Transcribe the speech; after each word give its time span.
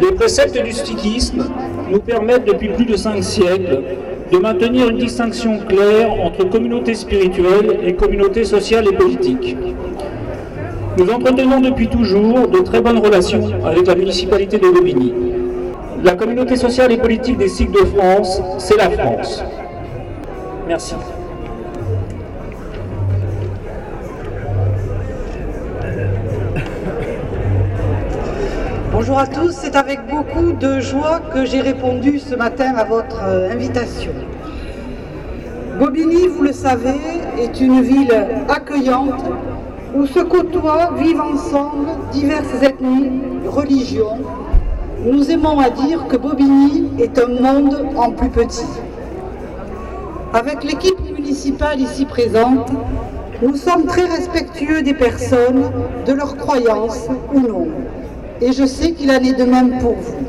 Les 0.00 0.12
préceptes 0.12 0.62
du 0.62 0.72
sikhisme 0.72 1.44
nous 1.90 1.98
permettent 1.98 2.46
depuis 2.46 2.68
plus 2.68 2.86
de 2.86 2.96
cinq 2.96 3.22
siècles 3.22 3.82
de 4.32 4.38
maintenir 4.38 4.88
une 4.88 4.96
distinction 4.96 5.58
claire 5.68 6.10
entre 6.24 6.44
communauté 6.48 6.94
spirituelle 6.94 7.80
et 7.84 7.94
communauté 7.94 8.44
sociale 8.44 8.86
et 8.88 8.96
politique. 8.96 9.56
Nous 10.96 11.10
entretenons 11.10 11.60
depuis 11.60 11.88
toujours 11.88 12.48
de 12.48 12.60
très 12.60 12.80
bonnes 12.80 12.98
relations 12.98 13.50
avec 13.64 13.86
la 13.86 13.94
municipalité 13.94 14.58
de 14.58 14.68
Bobigny. 14.70 15.12
La 16.02 16.12
communauté 16.12 16.56
sociale 16.56 16.92
et 16.92 16.96
politique 16.96 17.36
des 17.36 17.48
Sikhs 17.48 17.72
de 17.72 17.84
France, 17.84 18.40
c'est 18.58 18.76
la 18.76 18.90
France. 18.90 19.44
Merci. 20.66 20.94
Bonjour 29.00 29.18
à 29.18 29.26
tous, 29.26 29.52
c'est 29.52 29.76
avec 29.76 30.00
beaucoup 30.10 30.52
de 30.52 30.78
joie 30.78 31.20
que 31.32 31.46
j'ai 31.46 31.62
répondu 31.62 32.18
ce 32.18 32.34
matin 32.34 32.74
à 32.76 32.84
votre 32.84 33.22
euh, 33.24 33.50
invitation. 33.50 34.12
Bobigny, 35.78 36.28
vous 36.28 36.42
le 36.42 36.52
savez, 36.52 37.00
est 37.38 37.62
une 37.62 37.80
ville 37.80 38.12
accueillante 38.46 39.24
où 39.96 40.04
se 40.04 40.20
côtoient, 40.20 40.90
vivent 40.98 41.22
ensemble 41.22 41.86
diverses 42.12 42.62
ethnies, 42.62 43.22
religions. 43.46 44.18
Nous 45.06 45.30
aimons 45.30 45.58
à 45.60 45.70
dire 45.70 46.06
que 46.06 46.18
Bobigny 46.18 46.90
est 46.98 47.18
un 47.18 47.28
monde 47.28 47.82
en 47.96 48.10
plus 48.10 48.28
petit. 48.28 48.68
Avec 50.34 50.62
l'équipe 50.62 51.00
municipale 51.10 51.80
ici 51.80 52.04
présente, 52.04 52.70
nous 53.40 53.56
sommes 53.56 53.86
très 53.86 54.04
respectueux 54.04 54.82
des 54.82 54.92
personnes, 54.92 55.70
de 56.04 56.12
leurs 56.12 56.36
croyances 56.36 57.08
ou 57.32 57.40
non. 57.40 57.68
Et 58.42 58.52
je 58.52 58.64
sais 58.64 58.92
qu'il 58.92 59.10
en 59.10 59.18
est 59.18 59.38
de 59.38 59.44
même 59.44 59.78
pour 59.80 59.94
vous. 59.94 60.24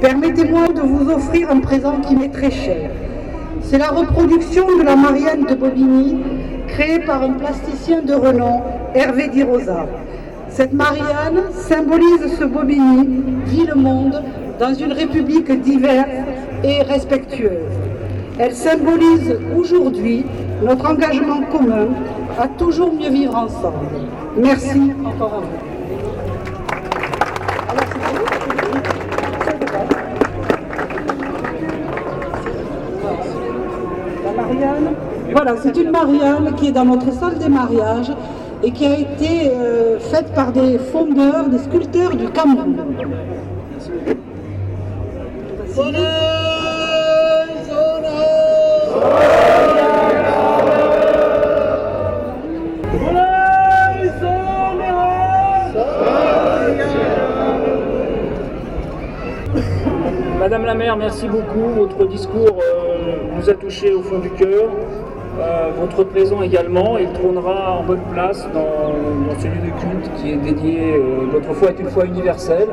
Permettez-moi 0.00 0.68
de 0.68 0.82
vous 0.82 1.10
offrir 1.10 1.50
un 1.50 1.58
présent 1.58 1.96
qui 2.00 2.14
m'est 2.14 2.28
très 2.28 2.50
cher. 2.50 2.90
C'est 3.62 3.78
la 3.78 3.88
reproduction 3.88 4.66
de 4.78 4.84
la 4.84 4.94
Marianne 4.94 5.44
de 5.46 5.54
Bobigny, 5.54 6.16
créée 6.68 7.00
par 7.00 7.22
un 7.22 7.32
plasticien 7.32 8.02
de 8.02 8.14
renom, 8.14 8.62
Hervé 8.94 9.28
Di 9.28 9.42
Rosa. 9.42 9.86
Cette 10.48 10.72
Marianne 10.72 11.42
symbolise 11.52 12.38
ce 12.38 12.44
Bobigny, 12.44 13.08
vit 13.46 13.66
le 13.66 13.74
monde, 13.74 14.22
dans 14.60 14.74
une 14.74 14.92
république 14.92 15.50
diverse 15.60 16.08
et 16.62 16.82
respectueuse. 16.82 17.50
Elle 18.38 18.54
symbolise 18.54 19.36
aujourd'hui 19.58 20.24
notre 20.62 20.88
engagement 20.88 21.42
commun 21.50 21.88
à 22.38 22.46
toujours 22.46 22.92
mieux 22.92 23.10
vivre 23.10 23.36
ensemble. 23.36 23.86
Merci 24.36 24.92
encore 25.04 25.34
à 25.34 25.40
vous. 25.40 25.69
Voilà, 35.32 35.54
c'est 35.62 35.76
une 35.76 35.90
Marianne 35.90 36.54
qui 36.56 36.68
est 36.68 36.72
dans 36.72 36.84
notre 36.84 37.12
salle 37.12 37.38
des 37.38 37.48
mariages 37.48 38.10
et 38.62 38.72
qui 38.72 38.84
a 38.84 38.98
été 38.98 39.50
euh, 39.52 39.98
faite 39.98 40.34
par 40.34 40.52
des 40.52 40.78
fondeurs, 40.78 41.48
des 41.48 41.58
sculpteurs 41.58 42.16
du 42.16 42.28
Cameroun. 42.28 42.76
Madame 60.38 60.64
la 60.64 60.74
maire, 60.74 60.96
merci 60.96 61.28
beaucoup. 61.28 61.68
Votre 61.76 62.06
discours 62.06 62.58
euh, 62.60 63.16
nous 63.36 63.48
a 63.48 63.54
touché 63.54 63.92
au 63.92 64.02
fond 64.02 64.18
du 64.18 64.30
cœur. 64.30 64.70
Euh, 65.40 65.70
votre 65.80 66.04
présent 66.04 66.42
également, 66.42 66.98
il 66.98 67.10
trônera 67.12 67.78
en 67.78 67.82
bonne 67.82 68.02
place 68.12 68.46
dans, 68.52 69.38
ce 69.38 69.46
lieu 69.46 69.52
de 69.52 69.80
culte 69.80 70.10
qui 70.16 70.32
est 70.32 70.36
dédié, 70.36 70.94
euh, 70.94 71.32
notre 71.32 71.54
foi 71.54 71.70
est 71.70 71.80
une 71.80 71.88
foi 71.88 72.04
universelle. 72.04 72.68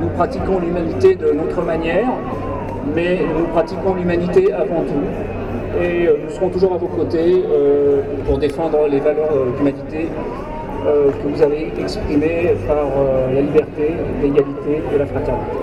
nous 0.00 0.08
pratiquons 0.10 0.60
l'humanité 0.60 1.16
de 1.16 1.32
notre 1.32 1.62
manière, 1.62 2.10
mais 2.94 3.18
nous 3.36 3.46
pratiquons 3.46 3.94
l'humanité 3.94 4.52
avant 4.52 4.82
tout. 4.90 5.82
Et 5.82 6.08
nous 6.22 6.30
serons 6.30 6.48
toujours 6.48 6.74
à 6.74 6.78
vos 6.78 6.86
côtés 6.86 7.44
pour 8.24 8.38
défendre 8.38 8.86
les 8.88 9.00
valeurs 9.00 9.34
d'humanité 9.56 10.08
que 10.84 11.28
vous 11.28 11.42
avez 11.42 11.72
exprimées 11.78 12.54
par 12.68 12.86
la 13.34 13.40
liberté, 13.40 13.92
l'égalité 14.22 14.82
et 14.94 14.98
la 14.98 15.06
fraternité 15.06 15.56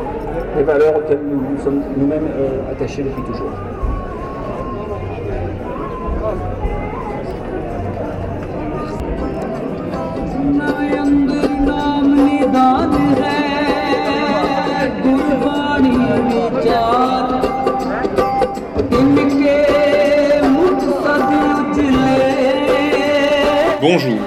les 0.58 0.64
valeurs 0.64 0.98
auxquelles 0.98 1.20
nous, 1.24 1.62
sommes 1.64 1.82
nous-mêmes 1.98 2.28
euh, 2.38 2.72
attachés 2.72 3.04
depuis 3.04 3.22
toujours. 3.24 3.50
Bonjour. 23.96 24.18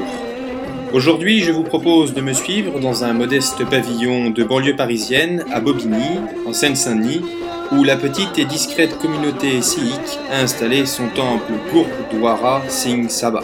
Aujourd'hui, 0.92 1.40
je 1.40 1.50
vous 1.50 1.64
propose 1.64 2.14
de 2.14 2.20
me 2.20 2.32
suivre 2.34 2.78
dans 2.78 3.02
un 3.02 3.12
modeste 3.12 3.68
pavillon 3.68 4.30
de 4.30 4.44
banlieue 4.44 4.76
parisienne 4.76 5.44
à 5.52 5.58
Bobigny, 5.58 6.20
en 6.46 6.52
Seine-Saint-Denis, 6.52 7.22
où 7.72 7.82
la 7.82 7.96
petite 7.96 8.38
et 8.38 8.44
discrète 8.44 8.96
communauté 8.98 9.60
sikh 9.62 10.20
a 10.30 10.42
installé 10.42 10.86
son 10.86 11.08
temple 11.08 11.52
Gurdwara 11.72 12.62
Singh 12.68 13.10
Sabha. 13.10 13.40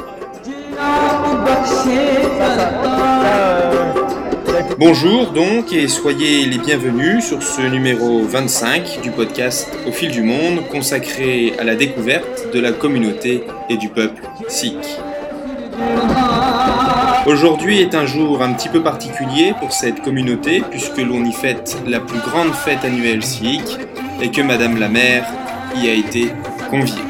Bonjour 4.78 5.32
donc 5.32 5.72
et 5.72 5.88
soyez 5.88 6.46
les 6.46 6.58
bienvenus 6.58 7.24
sur 7.24 7.42
ce 7.42 7.62
numéro 7.62 8.22
25 8.22 9.00
du 9.02 9.10
podcast 9.10 9.68
Au 9.88 9.90
fil 9.90 10.12
du 10.12 10.22
monde 10.22 10.68
consacré 10.70 11.54
à 11.58 11.64
la 11.64 11.74
découverte 11.74 12.46
de 12.54 12.60
la 12.60 12.70
communauté 12.70 13.42
et 13.68 13.76
du 13.76 13.88
peuple 13.88 14.22
sikh. 14.46 15.00
Aujourd'hui 17.24 17.80
est 17.80 17.94
un 17.94 18.04
jour 18.04 18.42
un 18.42 18.52
petit 18.52 18.68
peu 18.68 18.82
particulier 18.82 19.54
pour 19.60 19.72
cette 19.72 20.02
communauté 20.02 20.60
puisque 20.68 20.98
l'on 20.98 21.24
y 21.24 21.32
fête 21.32 21.78
la 21.86 22.00
plus 22.00 22.18
grande 22.18 22.52
fête 22.52 22.84
annuelle 22.84 23.22
sikh 23.22 23.78
et 24.20 24.30
que 24.32 24.42
Madame 24.42 24.78
la 24.78 24.88
maire 24.88 25.24
y 25.76 25.88
a 25.88 25.92
été 25.92 26.32
conviée. 26.68 27.02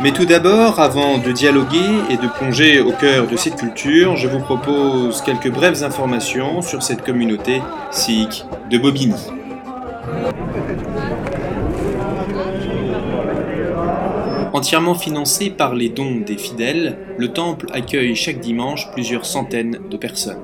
Mais 0.00 0.12
tout 0.12 0.24
d'abord, 0.24 0.80
avant 0.80 1.18
de 1.18 1.30
dialoguer 1.30 2.00
et 2.08 2.16
de 2.16 2.26
plonger 2.26 2.80
au 2.80 2.92
cœur 2.92 3.26
de 3.26 3.36
cette 3.36 3.56
culture, 3.56 4.16
je 4.16 4.28
vous 4.28 4.40
propose 4.40 5.20
quelques 5.20 5.50
brèves 5.50 5.84
informations 5.84 6.62
sur 6.62 6.82
cette 6.82 7.04
communauté 7.04 7.60
sikh 7.90 8.46
de 8.70 8.78
Bobigny. 8.78 9.14
Entièrement 14.62 14.94
financé 14.94 15.50
par 15.50 15.74
les 15.74 15.88
dons 15.88 16.20
des 16.20 16.36
fidèles, 16.36 16.96
le 17.18 17.32
temple 17.32 17.66
accueille 17.72 18.14
chaque 18.14 18.38
dimanche 18.38 18.88
plusieurs 18.92 19.26
centaines 19.26 19.80
de 19.90 19.96
personnes. 19.96 20.38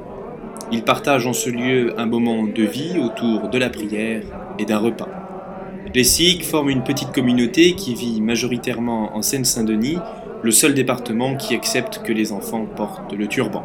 Ils 0.73 0.83
partagent 0.83 1.29
en 1.29 1.33
ce 1.33 1.49
lieu 1.49 1.95
un 2.01 2.07
moment 2.07 2.43
de 2.43 2.65
vie 2.65 2.99
autour 2.99 3.49
de 3.49 3.59
la 3.59 3.71
prière 3.71 4.25
et 4.59 4.65
d'un 4.65 4.79
repas. 4.79 5.09
Les 5.95 6.03
Sikhs 6.03 6.43
forment 6.43 6.71
une 6.71 6.83
petite 6.83 7.13
communauté 7.13 7.75
qui 7.75 7.95
vit 7.95 8.21
majoritairement 8.21 9.17
en 9.17 9.23
Seine-Saint-Denis, 9.23 9.99
le 10.43 10.51
seul 10.51 10.75
département 10.75 11.37
qui 11.37 11.55
accepte 11.55 12.03
que 12.03 12.13
les 12.13 12.33
enfants 12.33 12.67
portent 12.67 13.13
le 13.13 13.29
turban. 13.29 13.65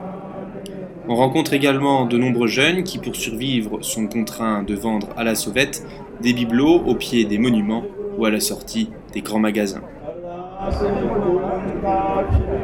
On 1.07 1.15
rencontre 1.15 1.53
également 1.53 2.05
de 2.05 2.19
nombreux 2.19 2.47
jeunes 2.47 2.83
qui, 2.83 2.99
pour 2.99 3.15
survivre, 3.15 3.79
sont 3.81 4.05
contraints 4.05 4.61
de 4.61 4.75
vendre 4.75 5.09
à 5.17 5.23
la 5.23 5.33
sauvette 5.33 5.83
des 6.21 6.33
bibelots 6.33 6.83
au 6.85 6.93
pied 6.93 7.25
des 7.25 7.39
monuments 7.39 7.85
ou 8.19 8.25
à 8.25 8.29
la 8.29 8.39
sortie 8.39 8.91
des 9.13 9.21
grands 9.21 9.39
magasins. 9.39 9.81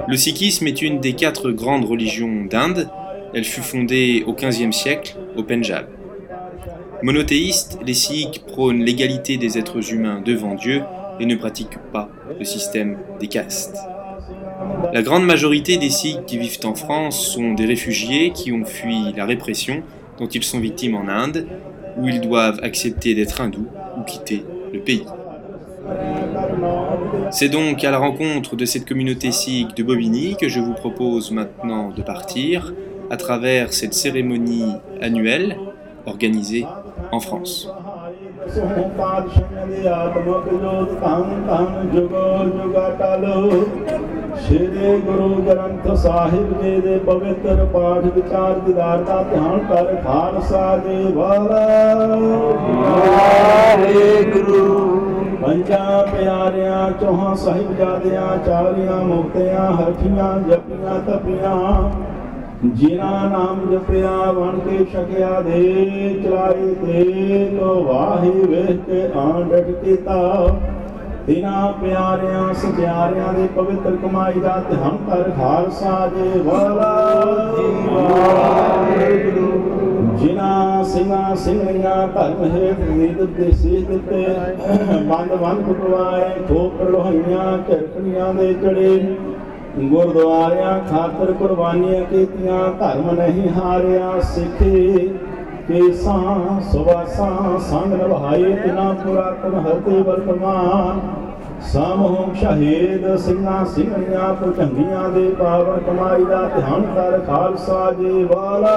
Le 0.07 0.17
sikhisme 0.17 0.67
est 0.67 0.81
une 0.81 0.99
des 0.99 1.13
quatre 1.13 1.51
grandes 1.51 1.85
religions 1.85 2.45
d'Inde. 2.45 2.89
Elle 3.33 3.43
fut 3.43 3.61
fondée 3.61 4.23
au 4.25 4.33
XVe 4.33 4.71
siècle 4.71 5.15
au 5.35 5.43
Pendjab. 5.43 5.87
Monothéistes, 7.03 7.79
les 7.85 7.93
sikhs 7.93 8.43
prônent 8.45 8.83
l'égalité 8.83 9.37
des 9.37 9.57
êtres 9.57 9.93
humains 9.93 10.21
devant 10.23 10.55
Dieu 10.55 10.81
et 11.19 11.25
ne 11.25 11.35
pratiquent 11.35 11.79
pas 11.93 12.09
le 12.37 12.43
système 12.43 12.97
des 13.19 13.27
castes. 13.27 13.77
La 14.93 15.01
grande 15.01 15.25
majorité 15.25 15.77
des 15.77 15.89
sikhs 15.89 16.25
qui 16.25 16.37
vivent 16.37 16.59
en 16.63 16.75
France 16.75 17.19
sont 17.19 17.53
des 17.53 17.65
réfugiés 17.65 18.31
qui 18.31 18.51
ont 18.51 18.65
fui 18.65 19.13
la 19.15 19.25
répression 19.25 19.83
dont 20.17 20.27
ils 20.27 20.43
sont 20.43 20.59
victimes 20.59 20.95
en 20.95 21.07
Inde, 21.07 21.47
où 21.97 22.07
ils 22.07 22.21
doivent 22.21 22.59
accepter 22.63 23.15
d'être 23.15 23.39
hindous 23.41 23.67
ou 23.97 24.03
quitter 24.03 24.43
le 24.73 24.79
pays. 24.79 25.05
C'est 27.30 27.48
donc 27.48 27.84
à 27.84 27.90
la 27.90 27.98
rencontre 27.98 28.56
de 28.56 28.64
cette 28.64 28.86
communauté 28.88 29.32
sikh 29.32 29.76
de 29.76 29.82
Bobigny 29.82 30.36
que 30.36 30.48
je 30.48 30.60
vous 30.60 30.74
propose 30.74 31.30
maintenant 31.30 31.90
de 31.90 32.02
partir 32.02 32.72
à 33.10 33.16
travers 33.16 33.72
cette 33.72 33.94
cérémonie 33.94 34.72
annuelle 35.02 35.56
organisée 36.06 36.66
en 37.12 37.20
France. 37.20 37.68
Shri 44.44 44.96
ਗੁਰੂ 45.00 45.28
ਗ੍ਰੰਥ 45.46 45.86
ਸਾਹਿਬ 45.96 46.62
ਜੀ 46.62 46.72
ਦੇ 46.80 46.96
ਪਵਿੱਤਰ 47.06 47.64
ਪਾਠ 47.74 48.04
ਵਿਚਾਰ 48.14 48.58
ਦੀਦਾਰ 48.58 49.02
ਦਾ 49.04 49.22
ਧਿਆਨ 49.22 49.58
ਕਰ 49.68 49.94
ਖਾਲਸਾ 50.04 50.76
ਜੀ 50.78 51.12
ਵਾਹਿਗੁਰੂ 51.14 51.94
ਪੰਜਾਂ 55.41 56.07
ਪਿਆਰਿਆਂ, 56.07 56.91
ਚੌਹਾਂ 56.91 57.35
ਸਾਹਿਬਜ਼ਾਦਿਆਂ, 57.35 58.37
ਚਾਲੀਆਂ 58.37 58.97
ਮੁਕਤਿਆਂ 59.05 59.71
ਹਰਖੀਆਂ 59.71 60.39
ਜਪੀਆਂ, 60.39 60.99
ਤਪੀਆਂ। 60.99 61.91
ਜਿਨ੍ਹਾਂ 62.65 63.29
ਨਾਮ 63.29 63.59
ਜਪਿਆ 63.71 64.31
ਬਣ 64.31 64.59
ਕੇ 64.59 64.85
ਛਕਿਆ 64.85 65.41
ਦੇ, 65.41 65.61
ਚਲਾਏ 66.23 66.73
ਤੇ 66.75 67.57
ਤੋ 67.59 67.83
ਵਾਹੀ 67.83 68.29
ਵੇਖ 68.29 68.79
ਕੇ 68.85 69.01
ਆਂਡਟ 69.15 69.71
ਕੀਤਾ। 69.83 70.47
ਤਿਨਾ 71.27 71.73
ਪਿਆਰਿਆਂ, 71.81 72.53
ਸਤਿਆਰਿਆਂ 72.53 73.33
ਦੇ 73.33 73.47
ਪਵਿੱਤਰ 73.55 73.95
ਕਮਾਈ 73.95 74.39
ਦਾ 74.39 74.61
ਧਿਆਨ 74.69 74.97
ਕਰ, 75.09 75.29
ਖਾਲਸਾ 75.29 76.07
ਜੀ 76.07 76.39
ਵਾਲਾ। 76.39 76.89
ਜਿਨਾ 80.19 80.83
ਸਿੰਘਾਂ 80.83 81.35
ਸਿੰਘੀਆਂ 81.35 82.07
ਧਰਮ 82.07 82.43
ਹੇਠ 82.55 82.79
ਨੀਤ 82.89 83.21
ਦੇ 83.37 83.51
ਸੀਸ 83.51 83.83
ਦਿੱਤੇ 83.87 84.25
ਬੰਦ 85.09 85.33
ਬੰਦ 85.33 85.61
ਕੁਟਵਾਏ 85.63 86.29
ਖੋਪਰ 86.47 86.89
ਲੋਹੀਆਂ 86.89 87.57
ਝਰਕਣੀਆਂ 87.69 88.33
ਦੇ 88.33 88.53
ਚੜੇ, 88.53 89.15
ਗੁਰਦੁਆਰਿਆਂ 89.79 90.79
ਖਾਤਰ 90.89 91.31
ਕੁਰਬਾਨੀਆਂ 91.33 92.03
ਕੀਤੀਆਂ, 92.05 92.59
ਧਰਮ 92.79 93.11
ਨਹੀਂ 93.15 93.49
ਹਾਰਿਆ 93.49 94.19
ਸਿੱਖੀ, 94.35 95.07
ਕੇਸਾਂ, 95.67 96.59
ਸੁਵਾਸਾਂ, 96.71 97.59
ਸੰਗ 97.59 97.93
ਨਿਭਾਏ, 97.93 98.53
ਤਿਨਾ 98.55 98.91
ਪੁਰਾਤਨ 99.03 99.55
ਹਰਤੇ 99.55 100.01
ਵਰਤਮਾਨ। 100.01 100.99
ਸਮੂਹ 101.72 102.34
ਸ਼ਹੀਦ 102.34 103.04
ਸਿੰਘਾਂ 103.16 103.64
ਸਿੰਘੀਆਂ 103.66 104.32
ਪੁਚੰਗੀਆਂ 104.34 105.08
ਦੇ 105.10 105.28
ਪਾਵਨ 105.38 105.80
ਕਮਾਈ 105.80 106.24
ਦਾ 106.24 106.42
ਧਿਆਨ 106.48 106.82
ਕਰ 106.94 107.18
ਖਾਲਸਾ 107.26 107.90
ਜੀ 107.92 108.24
ਵਾਲਾ 108.24 108.76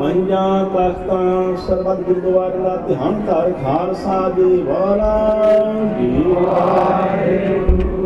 ਪੰਜਾਂ 0.00 0.64
ਤਖਤਾਂ 0.66 1.56
ਸਰਬੱਤ 1.56 2.00
ਗੁਰਦੁਆਰੇ 2.00 2.58
ਦਾ 2.58 2.76
ਧਿਆਨ 2.88 3.20
ਕਰ 3.26 3.52
ਖਾਲਸਾ 3.62 4.28
ਜੀ 4.36 4.62
ਵਾਲਾ 4.62 5.12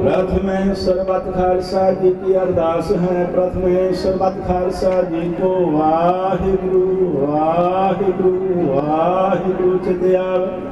प्रथम 0.00 0.49
सर्वत 0.76 1.25
खालसा 1.32 1.81
जी 1.93 2.11
की 2.14 2.35
अरदास 2.43 2.90
है 3.00 3.25
प्रथम 3.32 3.64
सर्वत 4.02 4.38
खालसा 4.46 4.93
जी 5.02 5.32
को 5.32 5.50
वाहिगुरु 5.73 6.82
वाहिगुरु 7.25 8.32
वाहिगुरु 8.69 9.79
चितयाव 9.81 10.71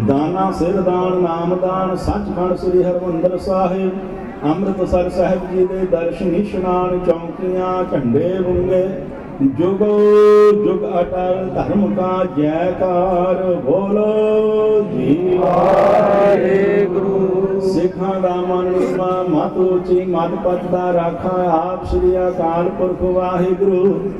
ਦਾਨਾ 0.00 0.50
ਸਿਰ 0.50 0.80
ਦਾਨ, 0.80 1.22
ਨਾਮ 1.22 1.54
ਦਾਨ, 1.56 1.94
ਸੱਚਖੰਡ 1.96 2.56
ਸ੍ਰੀ 2.56 2.82
ਹਰਿਮੰਦਰ 2.82 3.38
ਸਾਹਿਬ, 3.38 3.90
ਅੰਮ੍ਰਿਤਸਰ 4.44 5.08
ਸਾਹਿਬ 5.08 5.40
ਜੀ 5.52 5.66
ਦੇ 5.66 5.86
ਦਰਸ਼ਨ 5.86 6.34
ਇਸ਼ਨਾਨ 6.34 6.98
ਚੌਂਕੀਆਂ, 7.06 7.84
ਝੰਡੇ 7.84 8.34
ਬੁੰਗੇ, 8.40 8.88
ਜੁਗ 9.42 9.78
ਜੁਗ 10.64 10.84
ਅਟਲ, 11.00 11.48
ਧਰਮ 11.54 11.94
ਕਾ 11.94 12.24
ਜੈਕਾਰ, 12.36 13.54
ਬੋਲੋ 13.64 14.80
ਜੀ। 14.92 15.38
ਵਾਹਿਗੁਰੂ 15.38 17.13
ਸਿੱਖਾਂ 17.84 18.20
ਦਾ 18.20 18.34
ਮਨ 18.34 18.64
ਨਿਰਮਾ 18.64 19.22
ਮਤ 19.28 19.56
ਉੱਚੀ 19.56 20.04
ਮਤ 20.04 20.30
ਪਤ 20.44 20.64
ਦਾ 20.70 20.92
ਰਾਖਾ, 20.92 21.32
ਆਪ 21.50 21.84
ਸ੍ਰੀ 21.84 22.10
ਅਕਾਲ 22.28 22.68
ਪੁਰਖ 22.68 23.02
ਵਾਹਿਗੁਰੂ। 23.02 24.10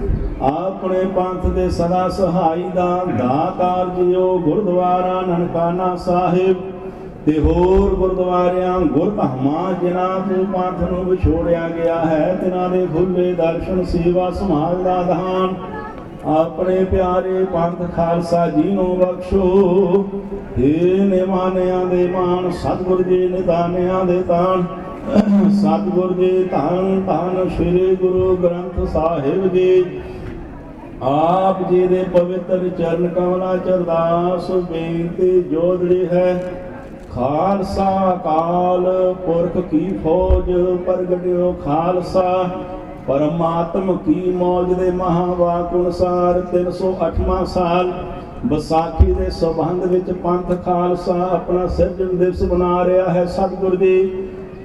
ਆਪਣੇ 0.42 1.04
ਪੰਥ 1.04 1.46
ਦੇ 1.46 1.70
ਸਦਾ 1.70 2.08
ਸਹਾਈ 2.08 2.62
ਦਾ 2.74 3.04
ਦਾਤਾਰ 3.18 3.86
ਜੀਓ 3.88 4.38
ਗੁਰਦੁਆਰਾ 4.38 5.20
ਨਨਕਾਣਾ 5.20 5.96
ਸਾਹਿਬ। 5.96 6.56
ਤੇ 7.26 7.38
ਹੋਰ 7.38 7.94
ਗੁਰਦੁਆਰਿਆਂ, 7.94 8.80
ਗੁਰਧਾਮਾਂ, 8.80 9.72
ਜਿਨ੍ਹਾਂ 9.72 10.20
ਤੋਂ 10.20 10.44
ਪੰਥ 10.44 10.90
ਨੂੰ 10.90 11.04
ਵਿਛੋੜਿਆ 11.04 11.68
ਗਿਆ 11.68 11.98
ਹੈ 11.98 12.38
ਤਿਨਾਂ 12.42 12.68
ਦੇ 12.68 12.86
ਖੁੱਲੇ 12.86 13.32
ਦਰਸ਼ਨ, 13.32 13.84
ਸੇਵਾ 13.84 14.30
ਸੰਭਾਲ 14.30 14.82
ਦਾ 14.82 15.02
ਦਾਨ। 15.02 15.54
ਆਪਣੇ 16.26 16.84
ਪਿਆਰੇ 16.84 17.44
ਪੰਥ 17.44 17.80
ਖਾਲਸਾ 17.96 18.46
ਜੀ 18.50 18.70
ਨੂੰ 18.70 18.96
ਬਖਸ਼ੋ। 18.98 20.04
ਏ 20.58 20.98
ਨਿਮਾਨਿਆਂ 21.00 21.84
ਦੇ 21.86 22.06
ਮਾਨ 22.08 22.50
ਸਤਿਗੁਰ 22.50 23.02
ਜੀ 23.02 23.26
ਨਿਦਾਨਿਆਂ 23.28 24.04
ਦੇ 24.04 24.20
ਤਾਨ 24.22 24.64
ਸਤਿਗੁਰ 25.52 26.12
ਜੀ 26.12 26.44
ਧੰਨ 26.44 27.00
ਧੰਨ 27.06 27.48
ਸ੍ਰੀ 27.48 27.96
ਗੁਰੂ 27.96 28.36
ਗ੍ਰੰਥ 28.36 28.86
ਸਾਹਿਬ 28.88 29.46
ਜੀ। 29.54 29.84
ਆਪ 31.02 31.68
ਜੀ 31.70 31.86
ਦੇ 31.86 32.04
ਪਵਿੱਤਰ 32.14 32.68
ਚਰਨ 32.68 33.08
ਕਮਲਾਂ 33.08 33.56
ਚ 33.56 33.68
ਅਰਦਾਸ, 33.68 34.50
ਬੇਨਤੀ 34.70 35.42
ਜੋਦੜੀ 35.42 36.06
ਹੈ। 36.06 36.52
ਖਾਲਸਾ 37.14 38.20
ਕਾਲ 38.24 39.14
ਪੁਰਖ 39.26 39.58
ਕੀ 39.70 39.88
ਫੌਜ, 40.04 40.50
ਪ੍ਰਗਟਿਓ 40.86 41.52
ਖਾਲਸਾ। 41.64 42.50
ਪਰਮਾਤਮ 43.08 43.96
ਕੀ 43.96 44.30
ਮੌਜ 44.30 44.72
ਦੇ 44.72 44.90
ਮਹਾਵਾਕ 44.90 45.74
ਅਨੁਸਾਰ 45.74 46.40
308ਵਾਂ 46.52 47.44
ਸਾਲ। 47.46 47.92
ਵਿਸਾਖੀ 48.46 49.12
ਦੇ 49.12 49.28
ਸਬੰਧ 49.30 49.84
ਵਿੱਚ 49.84 50.10
ਪੰਥ 50.22 50.52
ਖਾਲਸਾ 50.64 51.14
ਆਪਣਾ 51.32 51.66
ਸਿਰਜਣ 51.66 52.16
ਦਿਵਸ 52.16 52.42
ਬਣਾ 52.42 52.84
ਰਿਹਾ 52.84 53.08
ਹੈ 53.08 53.24
ਸਤਿਗੁਰ 53.26 53.76
ਜੀ। 53.76 54.10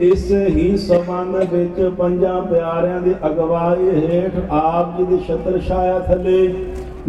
ਇਸ 0.02 0.32
ਹੀ 0.32 0.76
ਸਬੰਧ 0.78 1.54
ਵਿੱਚ 1.54 1.82
ਪੰਜਾਂ 1.98 2.42
ਪਿਆਰਿਆਂ 2.42 3.02
ਦੀ 3.02 3.14
ਅਗਵਾਈ 3.28 3.90
ਹੇਠ 3.98 4.36
ਆਪ 4.52 4.98
ਜੀ 4.98 5.06
ਦੀ 5.06 5.18
ਛਤਰ 5.28 5.60
ਛਾਇਆ 5.60 6.00
ਥੱਲੇ 6.00 6.48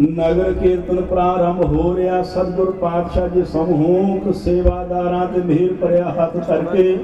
ਨਗਰ 0.01 0.53
ਕੀਰਤਨ 0.53 1.01
ਪ੍ਰਾਰੰਭ 1.01 1.63
ਹੋ 1.65 1.95
ਰਿਹਾ। 1.95 2.21
ਸਤਿਗੁਰ 2.23 2.71
ਪਾਤਸ਼ਾਹ 2.81 3.27
ਜੀ 3.27 3.43
ਸਮੂਹਕ 3.43 4.33
ਸੇਵਾਦਾਰਾਂ 4.35 5.25
ਤੇ 5.27 5.41
ਮਿਹਰ 5.41 5.73
ਭਰਿਆ 5.81 6.13
ਹੱਥ 6.19 6.37
ਕਰਕੇ 6.37 6.97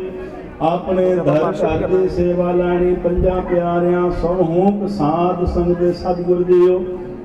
ਆਪਣੇ 0.62 1.04
ਦਰ 1.16 1.88
ਦੀ 1.88 2.08
ਸੇਵਾ 2.10 2.52
ਲਾਣੀ 2.52 2.94
ਪੰਜਾਂ 2.94 3.42
ਪਿਆਰਿਆਂ 3.42 4.10
ਸਮੂਹਕ 4.12 4.88
ਸਾਧ 4.90 5.44
ਸੰਗ 5.46 5.76
ਦੇ 5.76 5.92
ਸਤਿਗੁਰ 5.94 6.44
ਜੀਓ। 6.44 6.80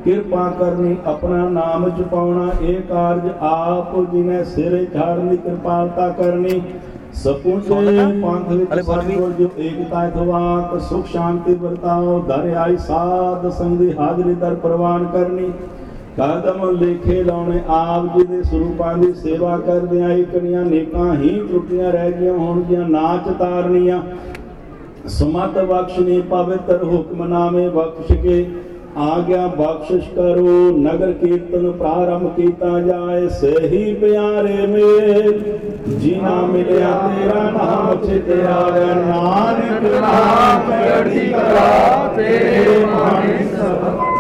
ਕਿਰਪਾ 0.05 0.49
ਕਰਨੀ 0.59 0.97
ਆਪਣਾ 1.07 1.49
ਨਾਮ 1.49 1.89
ਜਪਾਉਣਾ 1.89 2.51
ਇਹ 2.63 2.81
ਕਾਰਜ 2.83 3.29
ਆਪ 3.41 3.97
ਜੀ 4.13 4.23
ਨੇ 4.23 4.43
ਸਿਰੇ 4.45 4.85
ਝਾੜਨ 4.95 5.29
ਦੀ 5.29 5.37
ਕਿਰਪਾਲਤਾ 5.37 6.09
ਕਰਨੀ। 6.09 6.61
ਸਪੂਜੇ 7.15 7.75
ਪੰਥ 8.23 8.49
ਵਿੱਚ 8.49 8.81
ਸਤਿਗੁਰ 8.81 9.33
ਜੋ 9.39 9.49
ਏਕਤਾ 9.59 10.07
ਇਤਵਾਕ 10.07 10.79
ਸੁਖ 10.81 11.07
ਸ਼ਾਂਤੀ 11.07 11.55
ਵਰਤਾਓ 11.55 12.19
ਦਰ 12.29 12.53
ਆਈ 12.57 12.77
ਸਾਧ 12.77 13.49
ਸੰਗ 13.51 13.79
ਦੀ 13.79 13.93
ਹਾਜ਼ਰੀ 13.99 14.35
ਦਰ 14.35 14.55
ਪ੍ਰਵਾਨ 14.55 15.05
ਕਰਨੀ। 15.13 15.51
ਕਦਮ 16.17 16.65
ਲੇਖੇ 16.71 17.23
ਲਾਉਣੇ, 17.23 17.61
ਆਪ 17.69 18.17
ਜੀ 18.17 18.25
ਦੇ 18.27 18.43
ਸਰੂਪਾਂ 18.43 18.97
ਦੀ 18.97 19.13
ਸੇਵਾ 19.15 19.57
ਕਰਦਿਆਂ 19.59 20.09
ਇਕਣੀਆਂ 20.11 20.65
ਨੇਕਾਂ 20.65 21.15
ਹੀ 21.15 21.39
ਟੁੱਟੀਆਂ 21.53 21.93
ਰਹਿ 21.93 22.13
ਗਈਆਂ 22.13 22.33
ਹੋਣਗੀਆਂ 22.33 22.89
ਨਾਚ 22.89 23.29
ਤਾਰਨੀਆਂ 23.39 24.03
ਸਮਤ 25.11 25.59
ਬਖਸ਼ਨੀ 25.61 26.21
ਪਵਿੱਤਰ 26.21 26.85
ਹੁਕਮਨਾਮੇ 26.85 27.69
ਬਖਸ਼ 27.69 28.13
ਕੇ, 28.15 28.47
ਆਗਿਆ 28.99 29.47
ਬਖਸ਼ਿਸ਼ 29.49 30.09
ਕਰੋ, 30.11 30.49
ਨਗਰ 30.79 31.13
ਕੀਰਤਨ 31.13 31.71
ਪ੍ਰਾਰੰਭ 31.73 32.29
ਕੀਤਾ 32.37 32.79
ਜਾਏ, 32.81 33.29
ਸਹੀ 33.31 33.95
ਪਿਆਰੇ 33.95 34.67
ਮੇਰ 34.67 35.33
ਜਿਨਾ 35.89 36.41
ਮਿਲਿਆ 36.47 36.93
ਤੇਰਾ 37.09 37.51
ਨਾਮ 37.51 38.07
ਚਿਤ 38.07 38.31
ਆਵੇ, 38.49 38.85
ਨਾਨਕ 39.01 39.91
ਨਾਮ 39.95 40.71
ਚੜ੍ਹਦੀ 40.71 41.27
ਕਲਾ 41.29 42.13
ਤੇਰੇ 42.17 42.85
ਮਾਣੇ 42.87 43.39
ਸਭ 43.53 44.12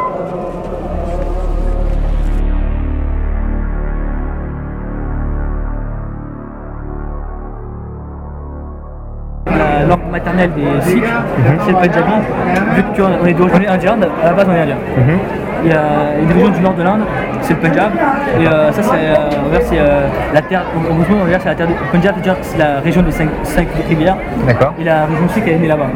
des 10.36 10.80
Sikhs, 10.82 11.04
c'est 11.64 11.72
le 11.72 11.76
Punjabi. 11.78 12.12
Vu 12.74 12.82
qu'on 12.96 13.26
est 13.26 13.34
d'origine 13.34 13.68
indienne, 13.68 14.04
à 14.22 14.26
la 14.26 14.32
base 14.32 14.46
on 14.48 14.54
est 14.54 14.60
indien. 14.60 14.76
Il 15.64 15.70
y 15.70 15.74
a 15.74 16.18
une 16.20 16.32
région 16.32 16.48
du 16.50 16.60
nord 16.60 16.74
de 16.74 16.82
l'Inde, 16.82 17.02
c'est 17.42 17.54
le 17.54 17.60
Punjab. 17.60 17.90
Et 18.40 18.46
euh, 18.46 18.72
ça, 18.72 18.82
c'est 18.82 18.90
euh, 18.96 19.14
on 19.46 19.50
va 19.50 19.58
dire, 19.58 19.66
c'est, 19.68 19.78
euh, 19.78 20.06
la 20.34 20.42
terre, 20.42 20.62
on 20.90 20.94
va 20.94 21.28
dire, 21.28 21.38
c'est 21.42 21.48
la 21.48 21.54
terre 21.54 21.66
de 21.68 21.72
le 21.72 21.90
Punjab, 21.92 22.14
c'est 22.42 22.58
la 22.58 22.80
région 22.80 23.02
des 23.02 23.10
cinq, 23.12 23.28
cinq 23.44 23.68
rivières. 23.88 24.16
D'accord. 24.46 24.74
Et 24.80 24.84
la 24.84 25.06
région 25.06 25.24
aussi 25.26 25.40
qui 25.42 25.50
est 25.50 25.58
née 25.58 25.68
là-bas. 25.68 25.86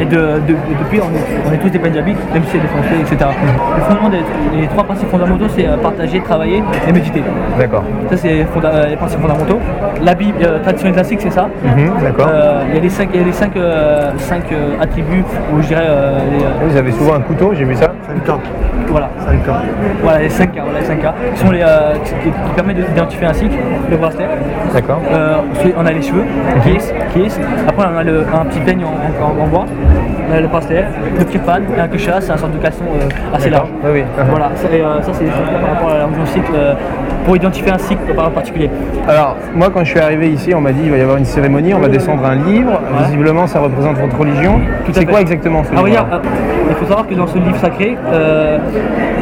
Et 0.00 0.04
de, 0.04 0.16
de- 0.16 0.52
de- 0.52 0.74
depuis, 0.80 1.00
on 1.00 1.10
est, 1.16 1.48
on 1.48 1.52
est 1.52 1.58
tous 1.58 1.70
des 1.70 1.78
Punjabis, 1.78 2.16
même 2.32 2.42
si 2.44 2.50
c'est 2.52 2.58
des 2.58 2.68
Français, 2.68 2.96
etc. 3.00 3.30
Le 3.76 3.82
fondement 3.84 4.08
des 4.08 4.22
les 4.56 4.66
trois 4.68 4.84
principes 4.84 5.08
fondamentaux, 5.10 5.46
c'est 5.56 5.66
euh, 5.66 5.76
partager, 5.78 6.20
travailler 6.20 6.62
et 6.88 6.92
méditer. 6.92 7.22
D'accord. 7.58 7.82
Ça, 8.10 8.16
c'est 8.16 8.44
fonda- 8.54 8.86
les 8.88 8.96
principes 8.96 9.20
fondamentaux. 9.20 9.58
La 10.02 10.14
Bible 10.14 10.38
euh, 10.44 10.58
traditionnelle 10.60 10.94
classique, 10.94 11.20
c'est 11.22 11.30
ça. 11.30 11.48
Mhm, 11.64 11.90
D'accord. 12.02 12.28
Euh, 12.30 12.62
Il 12.68 12.74
y 12.74 12.78
a 12.78 12.80
les 12.82 12.88
cinq, 12.88 13.08
il 13.14 13.20
y 13.20 13.22
a 13.22 13.26
les 13.26 13.32
cinq, 13.32 13.56
euh, 13.56 14.10
cinq, 14.18 14.44
euh, 14.52 14.80
attributs, 14.80 15.24
ou 15.52 15.60
je 15.62 15.68
dirais 15.68 15.86
euh, 15.88 16.18
les, 16.30 16.68
Vous 16.68 16.76
avez 16.76 16.92
souvent 16.92 17.14
un 17.14 17.20
couteau, 17.20 17.52
j'ai 17.54 17.64
vu 17.64 17.74
ça. 17.74 17.88
Voilà. 18.88 19.08
Voilà, 20.02 20.18
les 20.20 20.28
5 20.28 20.52
K, 20.52 20.60
voilà, 20.64 20.80
les 20.80 20.84
5 20.86 20.98
K, 21.00 21.06
qui 21.34 21.40
sont 21.40 21.50
les, 21.50 21.62
euh, 21.62 21.94
qui, 22.04 22.12
qui 22.14 22.30
permettent 22.54 22.76
d'identifier 22.88 23.26
un 23.26 23.32
cycle, 23.32 23.56
le 23.90 23.96
bracelet. 23.96 24.26
D'accord. 24.74 25.00
Euh, 25.12 25.36
ensuite, 25.54 25.74
on 25.78 25.86
a 25.86 25.92
les 25.92 26.02
cheveux, 26.02 26.24
qui 26.62 26.70
est, 26.70 26.94
qui 27.12 27.20
est. 27.22 27.40
Après, 27.68 27.86
on 27.92 27.98
a 27.98 28.02
le- 28.02 28.24
un 28.32 28.44
petit 28.46 28.60
peigne 28.60 28.84
en, 28.84 29.24
en- 29.24 29.42
en 29.44 29.46
bois, 29.46 29.66
on 30.30 30.34
a 30.34 30.40
le 30.40 30.48
bracelet, 30.48 30.84
le 31.18 31.24
kirpan 31.24 31.60
et 31.76 31.80
un 31.80 31.88
kesha, 31.88 32.20
c'est 32.20 32.32
un 32.32 32.36
sorte 32.36 32.52
de 32.52 32.58
casson 32.58 32.84
euh, 32.94 33.36
assez 33.36 33.50
large. 33.50 33.68
Oui, 33.84 33.90
oui. 33.94 34.04
Voilà, 34.30 34.50
ça, 34.56 34.68
et, 34.72 34.80
ça 35.02 35.12
c'est 35.12 35.24
par 35.26 35.70
rapport 35.74 35.90
à 35.90 35.98
la 35.98 36.26
cycle, 36.26 36.52
pour 37.24 37.36
identifier 37.36 37.70
un 37.70 37.78
cycle 37.78 38.14
par 38.14 38.30
particulier. 38.30 38.70
Alors, 39.08 39.36
moi, 39.54 39.68
quand 39.72 39.84
je 39.84 39.90
suis 39.90 40.00
arrivé 40.00 40.28
ici, 40.30 40.54
on 40.54 40.60
m'a 40.60 40.72
dit 40.72 40.80
il 40.84 40.90
va 40.90 40.96
y 40.96 41.00
avoir 41.00 41.16
une 41.18 41.24
cérémonie, 41.24 41.72
on 41.74 41.78
va 41.78 41.88
descendre 41.88 42.24
un 42.24 42.34
livre. 42.34 42.80
Visiblement, 43.04 43.46
ça 43.46 43.60
représente 43.60 43.96
votre 43.98 44.18
religion. 44.18 44.60
C'est 44.92 45.06
quoi 45.06 45.20
exactement 45.20 45.62
ce 45.64 45.68
Ah, 45.70 45.74
livre 45.76 45.84
regarde, 45.84 46.08
euh, 46.14 46.18
il 46.70 46.74
faut 46.76 46.86
savoir 46.86 47.06
que 47.06 47.14
dans 47.14 47.26
ce 47.26 47.38
livre 47.38 47.56
sacré, 47.58 47.96
euh, 48.12 48.58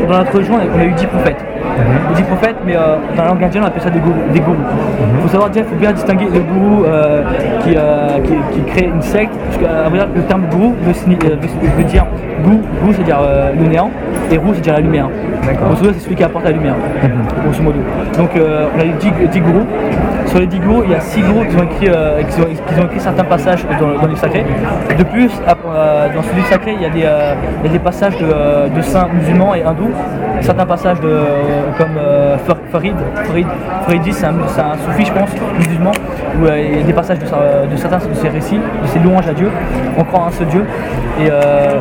dans 0.09 0.19
notre 0.19 0.33
religion, 0.35 0.55
on 0.55 0.59
a- 0.59 0.83
on 0.83 0.87
eu 0.87 0.93
10 0.93 1.07
prophètes. 1.07 1.45
Les 2.11 2.17
10 2.17 2.23
prophètes, 2.23 2.57
mais 2.67 2.77
euh, 2.77 2.97
dans 3.17 3.23
la 3.23 3.29
langue 3.29 3.45
indienne, 3.45 3.63
on 3.65 3.67
appelle 3.67 3.83
ça 3.83 3.91
des 3.91 3.99
gourous. 4.01 4.15
Des 4.33 4.41
gourous. 4.41 4.57
Il 5.17 5.23
faut 5.23 5.29
savoir 5.29 5.51
déjà, 5.51 5.65
il 5.65 5.69
faut 5.71 5.77
bien 5.81 5.93
distinguer 5.93 6.27
le 6.33 6.41
gourou 6.41 6.85
euh, 6.85 7.23
qui, 7.63 7.75
euh, 7.77 8.19
qui, 8.25 8.33
qui 8.55 8.63
crée 8.73 8.87
une 8.87 9.03
secte, 9.03 9.33
parce 9.47 9.57
que 9.59 9.65
euh, 9.65 10.07
le 10.15 10.23
terme 10.23 10.43
gourou 10.51 10.75
veut, 10.83 10.93
euh, 10.93 11.37
veut- 11.77 11.85
dire 11.85 12.05
goût, 12.45 12.61
goût 12.83 12.93
c'est 12.93 13.03
dire 13.05 13.19
euh, 13.23 13.51
le 13.59 13.67
néant, 13.67 13.91
et 14.31 14.37
roux 14.39 14.53
c'est 14.55 14.61
dire 14.61 14.75
la 14.75 14.81
lumière. 14.81 15.09
D'accord. 15.45 15.69
C'est 15.83 16.01
celui 16.01 16.15
qui 16.17 16.25
apporte 16.25 16.45
la 16.45 16.53
lumière, 16.53 16.75
grosso 17.45 17.63
modo. 17.63 17.79
Donc 18.17 18.31
euh, 18.37 18.67
on 18.77 18.81
a 18.81 18.85
eu 18.85 18.93
10, 19.01 19.13
10 19.33 19.41
gourous. 19.41 19.67
Sur 20.27 20.39
les 20.39 20.47
10 20.47 20.61
gourous, 20.61 20.83
il 20.85 20.93
y 20.93 20.95
a 20.95 21.01
6 21.01 21.23
gourous 21.23 21.45
qui 21.45 21.57
ont 21.57 21.65
écrit, 21.65 21.87
qui 21.87 22.41
ont, 22.41 22.45
qui 22.45 22.81
ont 22.81 22.85
écrit 22.87 23.01
certains 23.01 23.25
passages 23.25 23.65
dans, 23.81 23.87
dans 23.95 24.03
le 24.03 24.09
livre 24.09 24.19
sacré. 24.21 24.45
De 24.97 25.03
plus, 25.03 25.29
dans 25.47 26.23
ce 26.23 26.35
livre 26.37 26.47
sacré, 26.49 26.75
il 26.77 26.83
y 26.83 26.87
a 26.87 26.91
des, 26.91 27.01
il 27.01 27.67
y 27.67 27.69
a 27.69 27.73
des 27.73 27.79
passages 27.81 28.17
de, 28.19 28.69
de 28.77 28.81
saints 28.83 29.09
musulmans 29.13 29.55
et 29.57 29.63
hindous. 29.65 29.91
Certains 30.41 30.67
passages 30.67 31.01
de, 31.01 31.19
comme 31.77 31.97
Farid, 32.73 32.95
Farid, 33.27 33.47
Faridi, 33.87 34.13
c'est 34.13 34.27
un, 34.27 34.33
soufi, 34.87 35.05
je 35.05 35.13
pense, 35.13 35.31
musulman, 35.59 35.93
où 36.41 36.47
euh, 36.47 36.59
il 36.73 36.79
y 36.79 36.83
a 36.83 36.85
des 36.85 36.93
passages 36.93 37.19
de, 37.19 37.27
sa- 37.27 37.67
de 37.71 37.77
certains 37.77 37.99
de 38.09 38.15
ses 38.15 38.29
récits, 38.29 38.59
de 38.59 38.87
ses 38.89 38.99
louanges 39.01 39.29
à 39.29 39.33
Dieu. 39.33 39.49
On 39.99 40.05
croit 40.05 40.21
en 40.21 40.27
un 40.27 40.31
seul 40.31 40.47
Dieu. 40.49 40.65
Et 41.21 41.29
euh, 41.31 41.79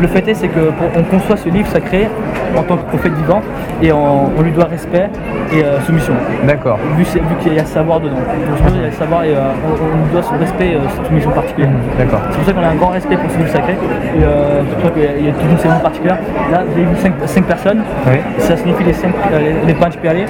le 0.00 0.06
fait 0.08 0.26
est, 0.28 0.34
c'est 0.34 0.48
qu'on 0.48 1.02
conçoit 1.04 1.36
ce 1.36 1.48
livre 1.48 1.68
sacré 1.68 2.08
en 2.56 2.62
tant 2.62 2.76
que 2.76 2.84
prophète 2.88 3.12
vivant 3.14 3.40
et 3.82 3.92
on, 3.92 4.30
on 4.36 4.42
lui 4.42 4.50
doit 4.52 4.64
respect 4.64 5.08
et 5.52 5.62
euh, 5.64 5.80
soumission. 5.80 6.12
D'accord. 6.46 6.78
Vu, 6.96 7.04
qu'il 7.40 7.54
y 7.54 7.58
a 7.58 7.64
savoir 7.64 8.00
dedans. 8.00 8.16
Donc, 8.16 8.72
qu'il 8.72 8.82
y 8.82 8.86
a 8.86 8.92
savoir 8.92 9.24
et 9.24 9.34
euh, 9.34 9.40
on, 9.66 9.72
on 9.72 10.04
lui 10.06 10.12
doit 10.12 10.22
ce 10.22 10.32
respect 10.38 10.68
et 10.72 10.74
euh, 10.76 11.06
soumission 11.06 11.30
particulière. 11.30 11.70
D'accord. 11.98 12.20
C'est 12.30 12.36
pour 12.38 12.46
ça 12.46 12.52
qu'on 12.52 12.62
a 12.62 12.68
un 12.68 12.74
grand 12.74 12.88
respect 12.90 13.16
pour 13.16 13.30
ce 13.30 13.38
livre 13.38 13.50
sacré. 13.50 13.72
Et 13.72 14.20
c'est 14.20 14.74
pour 14.76 14.84
ça 14.84 14.90
qu'il 14.90 15.02
y 15.02 15.06
a- 15.06 15.16
il 15.18 15.26
y 15.26 15.28
a 15.28 15.32
toute 15.32 15.50
une 15.50 15.58
cérémonie 15.58 15.82
particulière. 15.82 16.18
Là, 16.50 16.58
avez 16.60 16.84
vu 16.84 16.96
5, 17.26 17.44
personnes. 17.44 17.82
Oui. 18.06 18.16
Ça 18.38 18.56
signifie 18.56 18.84
les 18.84 18.92
5 18.92 19.10
les, 19.32 19.66
les 19.66 19.74
Panch 19.82 19.96
Pyalés. 19.96 20.26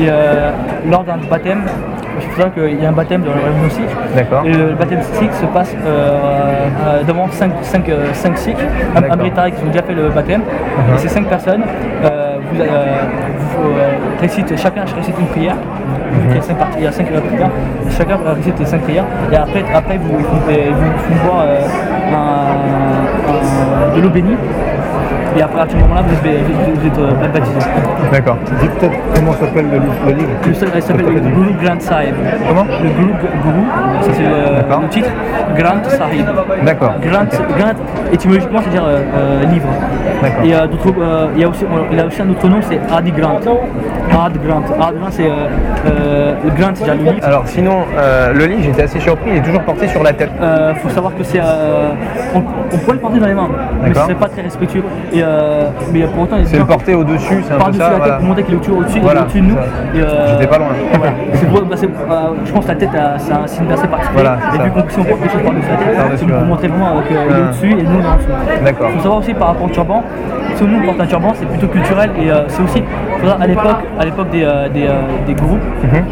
Et 0.00 0.06
euh, 0.08 0.50
lors 0.90 1.04
d'un 1.04 1.18
baptême, 1.30 1.60
il 2.20 2.22
faut 2.26 2.36
savoir 2.42 2.52
qu'il 2.54 2.82
y 2.82 2.84
a 2.84 2.88
un 2.88 2.92
baptême 2.92 3.22
dans 3.22 3.30
la 3.30 3.42
religion 3.46 3.70
sikh. 3.70 4.16
D'accord. 4.16 4.42
Et 4.44 4.52
le 4.52 4.74
baptême 4.74 5.00
sikh 5.12 5.32
se 5.34 5.46
passe 5.46 5.72
euh, 5.86 7.02
devant 7.06 7.28
5 7.30 7.52
cinq, 7.62 7.88
euh, 7.88 8.06
cinq 8.12 8.36
sikhs, 8.36 8.56
un, 8.96 9.12
un. 9.12 9.16
Britannique 9.16 9.54
qui 9.56 9.62
ont 9.64 9.68
déjà 9.68 9.82
fait 9.84 9.94
le 9.94 10.08
baptême. 10.08 10.42
Et 10.94 10.98
ces 10.98 11.08
5 11.08 11.26
personnes, 11.26 11.62
euh, 12.04 12.38
vous, 12.52 12.60
euh, 12.60 12.66
vous, 12.66 13.68
euh, 13.70 13.90
récitent, 14.20 14.56
chacun 14.56 14.82
récite 14.96 15.14
une 15.18 15.26
prière. 15.26 15.54
Il 16.30 16.34
y 16.34 16.38
a 16.38 16.42
5 16.42 16.56
parties, 16.56 16.78
il 16.78 16.84
y 16.84 16.86
a 16.88 16.92
5 16.92 17.06
prières. 17.06 17.50
Chacun 17.96 18.18
récite 18.34 18.58
les 18.58 18.66
5 18.66 18.80
prières. 18.80 19.04
Et 19.32 19.36
après, 19.36 19.62
après 19.72 19.96
vous, 19.98 20.18
vous, 20.18 20.24
vous, 20.24 20.90
vous 21.08 21.24
boire 21.28 21.44
un- 22.10 23.92
un- 23.92 23.96
de 23.96 24.00
l'eau 24.02 24.10
bénie. 24.10 24.36
Et 25.38 25.42
après, 25.42 25.60
à 25.60 25.68
ce 25.68 25.76
moment-là, 25.76 26.02
vous 26.02 26.28
êtes, 26.28 26.40
vous 26.80 26.86
êtes, 26.86 26.98
euh, 26.98 27.28
baptisé. 27.32 27.54
D'accord. 28.12 28.36
Dis 28.60 28.68
peut-être 28.68 28.92
comment 29.14 29.32
s'appelle 29.34 29.66
le, 29.70 29.78
livre- 29.78 29.94
le 30.06 30.12
livre. 30.14 30.30
Le 30.44 30.50
il 30.50 30.82
s'appelle 30.82 31.04
le 31.06 31.20
Guru 31.20 31.52
Granth 31.62 31.82
Sahib. 31.82 32.14
Comment 32.48 32.64
Le 32.64 32.88
Guru, 32.88 33.12
Guru 33.44 33.62
ça 34.02 34.10
c'est 34.14 34.22
le, 34.82 34.88
titre, 34.88 35.10
Granth 35.56 35.86
Sahib. 35.90 36.26
D'accord. 36.64 36.94
Granth, 37.02 37.40
Granth, 37.56 37.76
étymologiquement, 38.12 38.58
c'est-à-dire 38.62 38.84
euh, 38.84 38.98
euh, 39.16 39.44
livre. 39.52 39.68
D'accord. 40.22 40.44
Et 40.44 40.54
euh, 40.54 40.66
d'autres- 40.66 40.94
euh, 41.00 41.26
il, 41.36 41.42
y 41.42 41.44
a 41.44 41.48
aussi, 41.48 41.64
il 41.92 42.00
a 42.00 42.06
aussi 42.06 42.22
un 42.22 42.30
autre 42.30 42.48
nom, 42.48 42.58
c'est 42.62 42.80
Adi 42.92 43.12
Granth. 43.12 43.46
Adi 43.46 44.38
Granth. 44.44 44.64
Adi 44.80 44.98
Granth, 44.98 45.12
c'est 45.12 45.26
euh, 45.30 45.34
euh, 45.86 46.34
le 46.44 46.50
Granth, 46.50 46.76
c'est-à-dire 46.78 47.04
le 47.04 47.10
livre. 47.12 47.24
Alors, 47.26 47.46
sinon, 47.46 47.78
euh, 47.96 48.32
le 48.32 48.46
livre, 48.46 48.62
j'étais 48.64 48.82
assez 48.82 48.98
surpris, 48.98 49.30
il 49.32 49.36
est 49.36 49.42
toujours 49.42 49.62
porté 49.62 49.86
sur 49.86 50.02
la 50.02 50.12
tête. 50.12 50.30
Euh, 50.40 50.74
faut 50.76 50.88
savoir 50.88 51.14
que 51.14 51.22
c'est. 51.22 51.38
euh, 51.40 51.90
on, 52.34 52.38
on 52.38 52.78
pourrait 52.78 52.94
le 52.94 52.98
porter 53.00 53.18
dans 53.20 53.26
les 53.26 53.34
mains, 53.34 53.48
mais 53.84 53.94
ce 53.94 54.00
serait 54.00 54.14
pas 54.14 54.28
très 54.28 54.42
respectueux. 54.42 54.82
Et, 55.12 55.22
euh, 55.28 55.68
mais 55.92 56.02
pour 56.06 56.22
autant, 56.24 56.36
il 56.38 56.46
C'est 56.46 56.58
le 56.58 56.64
porter 56.64 56.94
au-dessus, 56.94 57.42
c'est 57.46 57.52
un 57.52 57.56
peu 57.56 57.60
par-dessus 57.62 57.78
ça. 57.80 57.90
la 57.90 57.98
tête 58.00 58.14
voilà. 58.20 58.42
qu'il 58.42 58.54
est 58.54 58.56
au-dessus, 58.56 58.70
au-dessus, 58.72 58.92
il 58.96 58.98
est 58.98 59.00
Voilà, 59.04 59.20
au-dessus 59.22 59.40
de 59.40 59.46
nous. 59.46 59.56
euh, 59.56 60.26
J'étais 60.32 60.46
pas 60.46 60.58
loin. 60.58 60.68
Voilà. 60.96 61.12
C'est 61.34 61.46
pour- 61.48 61.62
bah, 61.62 61.76
c'est- 61.76 61.86
euh, 61.86 62.34
je 62.44 62.52
pense 62.52 62.64
que 62.64 62.68
la 62.70 62.74
tête, 62.76 62.94
a- 62.94 63.18
c'est 63.18 63.32
un 63.32 63.46
signe 63.46 63.70
assez 63.72 63.86
particulier. 63.88 64.14
Voilà, 64.22 64.36
et 64.54 64.62
vu 64.64 64.70
qu'on 64.70 64.88
si 64.88 64.98
on 65.00 65.04
porte 65.04 65.20
quelque 65.20 65.32
chose 65.32 65.42
par-dessus 65.42 65.68
la 65.70 65.76
tête, 65.76 66.18
c'est 66.18 66.26
pour 66.26 66.36
ouais. 66.38 66.44
montrer 66.44 66.68
vraiment 66.68 66.98
euh, 66.98 67.02
qu'il 67.06 67.16
est 67.16 67.20
Ouais. 67.20 67.42
au-dessus 67.48 67.70
et 67.72 67.82
nous 67.82 67.98
on 67.98 68.02
est 68.02 68.06
en 68.06 68.16
dessous. 68.16 68.64
D'accord. 68.64 68.88
Il 68.90 68.96
faut 68.96 69.02
savoir 69.02 69.18
aussi 69.20 69.34
par 69.34 69.48
rapport 69.48 69.66
au 69.66 69.70
turban, 69.70 70.02
si 70.54 70.64
nous 70.64 70.78
on 70.82 70.86
porte 70.86 71.00
un 71.00 71.06
turban, 71.06 71.32
c'est 71.34 71.46
plutôt 71.46 71.68
culturel 71.68 72.10
et 72.20 72.30
euh, 72.30 72.42
c'est 72.48 72.62
aussi, 72.62 72.82
à 73.40 73.46
l'époque, 73.46 73.82
à 74.00 74.04
l'époque 74.04 74.30
des, 74.30 74.44
euh, 74.44 74.68
des, 74.68 74.86
euh, 74.86 75.02
des 75.26 75.34
gourous, 75.34 75.58
Mhm. 75.82 76.02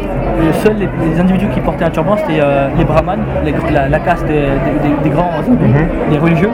les 0.45 0.53
seuls 0.53 0.75
les, 0.77 0.87
les 1.13 1.19
individus 1.19 1.47
qui 1.47 1.59
portaient 1.61 1.85
un 1.85 1.89
turban 1.89 2.15
c'était 2.17 2.39
euh, 2.41 2.67
les 2.77 2.85
brahmanes, 2.85 3.21
les- 3.43 3.53
la, 3.73 3.89
la 3.89 3.99
caste 3.99 4.25
des, 4.27 4.33
des- 4.33 4.87
des- 4.89 5.03
des 5.03 5.09
grands 5.09 5.31
Mhm. 5.47 5.57
les 6.11 6.17
religieux, 6.17 6.49